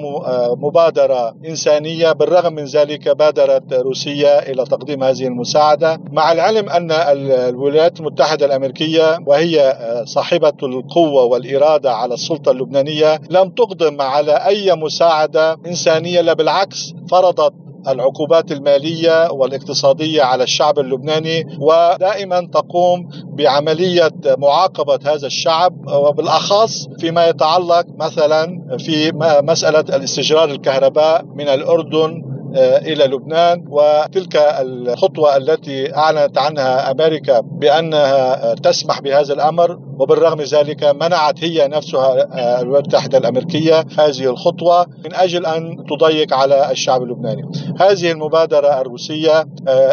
[0.57, 5.99] مبادرة إنسانية بالرغم من ذلك بادرت روسيا إلى تقديم هذه المساعدة.
[6.11, 14.01] مع العلم أن الولايات المتحدة الأمريكية وهي صاحبة القوة والإرادة على السلطة اللبنانية لم تقدم
[14.01, 17.53] على أي مساعدة إنسانية لا بالعكس فرضت
[17.87, 27.85] العقوبات المالية والاقتصادية على الشعب اللبناني ودائما تقوم بعملية معاقبة هذا الشعب وبالأخص فيما يتعلق
[27.99, 28.47] مثلا
[28.79, 29.11] في
[29.43, 39.01] مسألة الاستجرار الكهرباء من الأردن إلى لبنان وتلك الخطوة التي أعلنت عنها أمريكا بأنها تسمح
[39.01, 42.13] بهذا الأمر وبالرغم ذلك منعت هي نفسها
[42.61, 47.41] الولايات المتحدة الأمريكية هذه الخطوة من أجل أن تضيق على الشعب اللبناني.
[47.79, 49.45] هذه المبادرة الروسية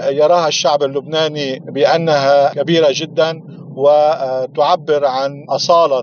[0.08, 3.40] يراها الشعب اللبناني بأنها كبيرة جدا
[3.76, 6.02] وتعبر عن أصالة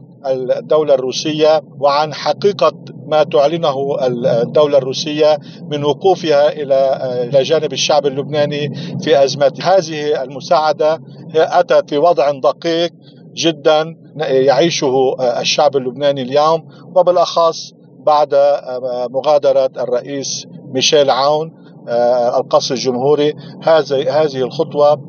[0.58, 2.72] الدولة الروسية وعن حقيقة
[3.08, 3.76] ما تعلنه
[4.42, 5.38] الدولة الروسية
[5.72, 8.70] من وقوفها إلى جانب الشعب اللبناني
[9.04, 9.78] في ازمته.
[9.78, 11.00] هذه المساعدة
[11.36, 12.92] أتت في وضع دقيق
[13.34, 17.74] جدا يعيشه الشعب اللبناني اليوم وبالأخص
[18.06, 18.36] بعد
[19.12, 21.52] مغادرة الرئيس ميشيل عون
[22.38, 25.02] القصر الجمهوري هذه هذه الخطوة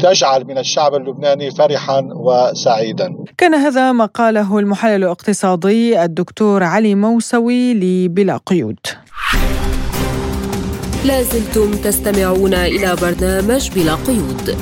[0.00, 3.08] تجعل من الشعب اللبناني فرحا وسعيدا.
[3.38, 8.78] كان هذا ما قاله المحلل الاقتصادي الدكتور علي موسوي لبلا قيود.
[11.04, 14.56] لازلتم تستمعون إلى برنامج بلا قيود.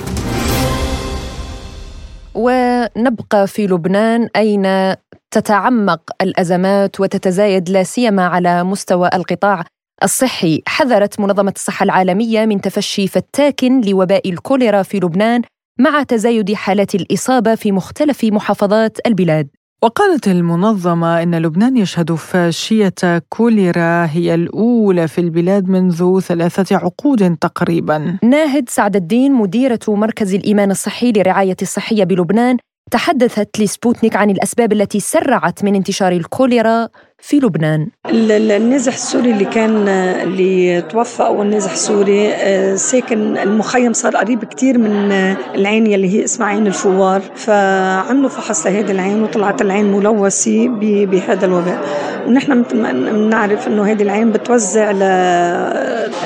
[2.34, 4.94] ونبقى في لبنان أين
[5.30, 9.64] تتعمق الأزمات وتتزايد لا سيما على مستوى القطاع
[10.02, 10.62] الصحي.
[10.66, 15.42] حذرت منظمة الصحة العالمية من تفشي فتاك لوباء الكوليرا في لبنان
[15.78, 19.48] مع تزايد حالات الإصابة في مختلف محافظات البلاد.
[19.82, 22.94] وقالت المنظمة إن لبنان يشهد فاشية
[23.28, 28.18] كوليرا هي الأولى في البلاد منذ ثلاثة عقود تقريبا.
[28.22, 32.56] ناهد سعد الدين مديرة مركز الإيمان الصحي لرعاية الصحية بلبنان
[32.90, 36.88] تحدثت لسبوتنيك عن الأسباب التي سرعت من انتشار الكوليرا
[37.18, 37.88] في لبنان.
[38.06, 42.32] النازح السوري اللي كان اللي توفى أول نازح سوري
[42.76, 45.12] ساكن المخيم صار قريب كتير من
[45.54, 47.22] العين يلي هي اسمها عين الفوار.
[47.34, 50.68] فعملوا فحص لهذه العين وطلعت العين ملوثة
[51.06, 51.78] بهذا الوباء.
[52.26, 54.90] ونحن بنعرف إنه هذه العين بتوزع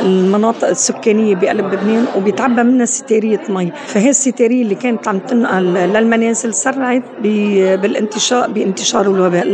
[0.02, 3.72] للمناطق السكانية بقلب لبنان وبيتعبى منها ستيرية مي.
[3.86, 9.44] فهي الستيرية اللي كانت عم تنقل للمنازل سرعت بالانتشار بانتشار الوباء.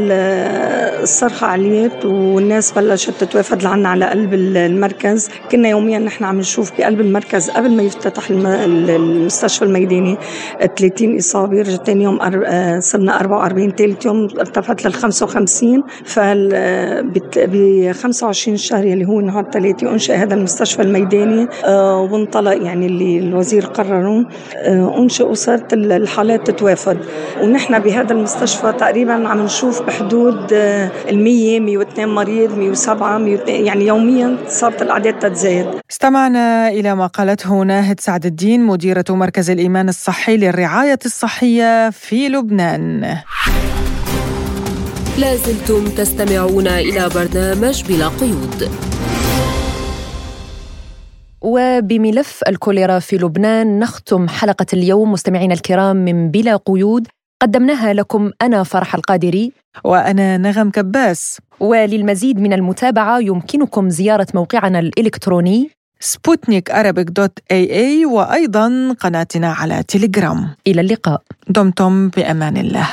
[1.27, 5.29] الصرخة عليت والناس بلشت تتوافد لعنا على قلب المركز.
[5.51, 10.17] كنا يوميا نحن عم نشوف بقلب المركز قبل ما يفتتح المستشفى الميداني
[10.77, 12.19] 30 إصابة رجع ثاني يوم
[12.81, 16.49] صرنا 44 ثالث يوم ارتفعت لل 55 فال
[17.37, 21.49] ب 25 شهر يلي هو نهار ثلاثة أنشئ هذا المستشفى الميداني
[22.13, 24.25] وانطلق يعني اللي الوزير قرروا
[24.99, 26.99] أنشئ وصارت الحالات تتوافد.
[27.43, 34.37] ونحن بهذا المستشفى تقريبا عم نشوف بحدود ال 100 102 مريض 107 102 يعني يوميا
[34.49, 35.67] صارت الأعداد تتزايد.
[35.91, 43.17] استمعنا إلى ما قالته ناهد سعد الدين مديرة مركز الإيمان الصحي للرعاية الصحية في لبنان.
[45.19, 48.71] لازلتم تستمعون إلى برنامج بلا قيود.
[51.41, 57.07] وبملف الكوليرا في لبنان نختم حلقة اليوم مستمعينا الكرام من بلا قيود.
[57.43, 59.53] قدمناها لكم أنا فرح القادري.
[59.85, 61.39] وأنا نغم كباس.
[61.61, 65.71] وللمزيد من المتابعة يمكنكم زيارة موقعنا الإلكتروني
[66.01, 66.71] سبوتنيك
[67.11, 71.23] dot AE وأيضا قناتنا على تليجرام إلى اللقاء.
[71.49, 72.89] دمتم بأمان الله.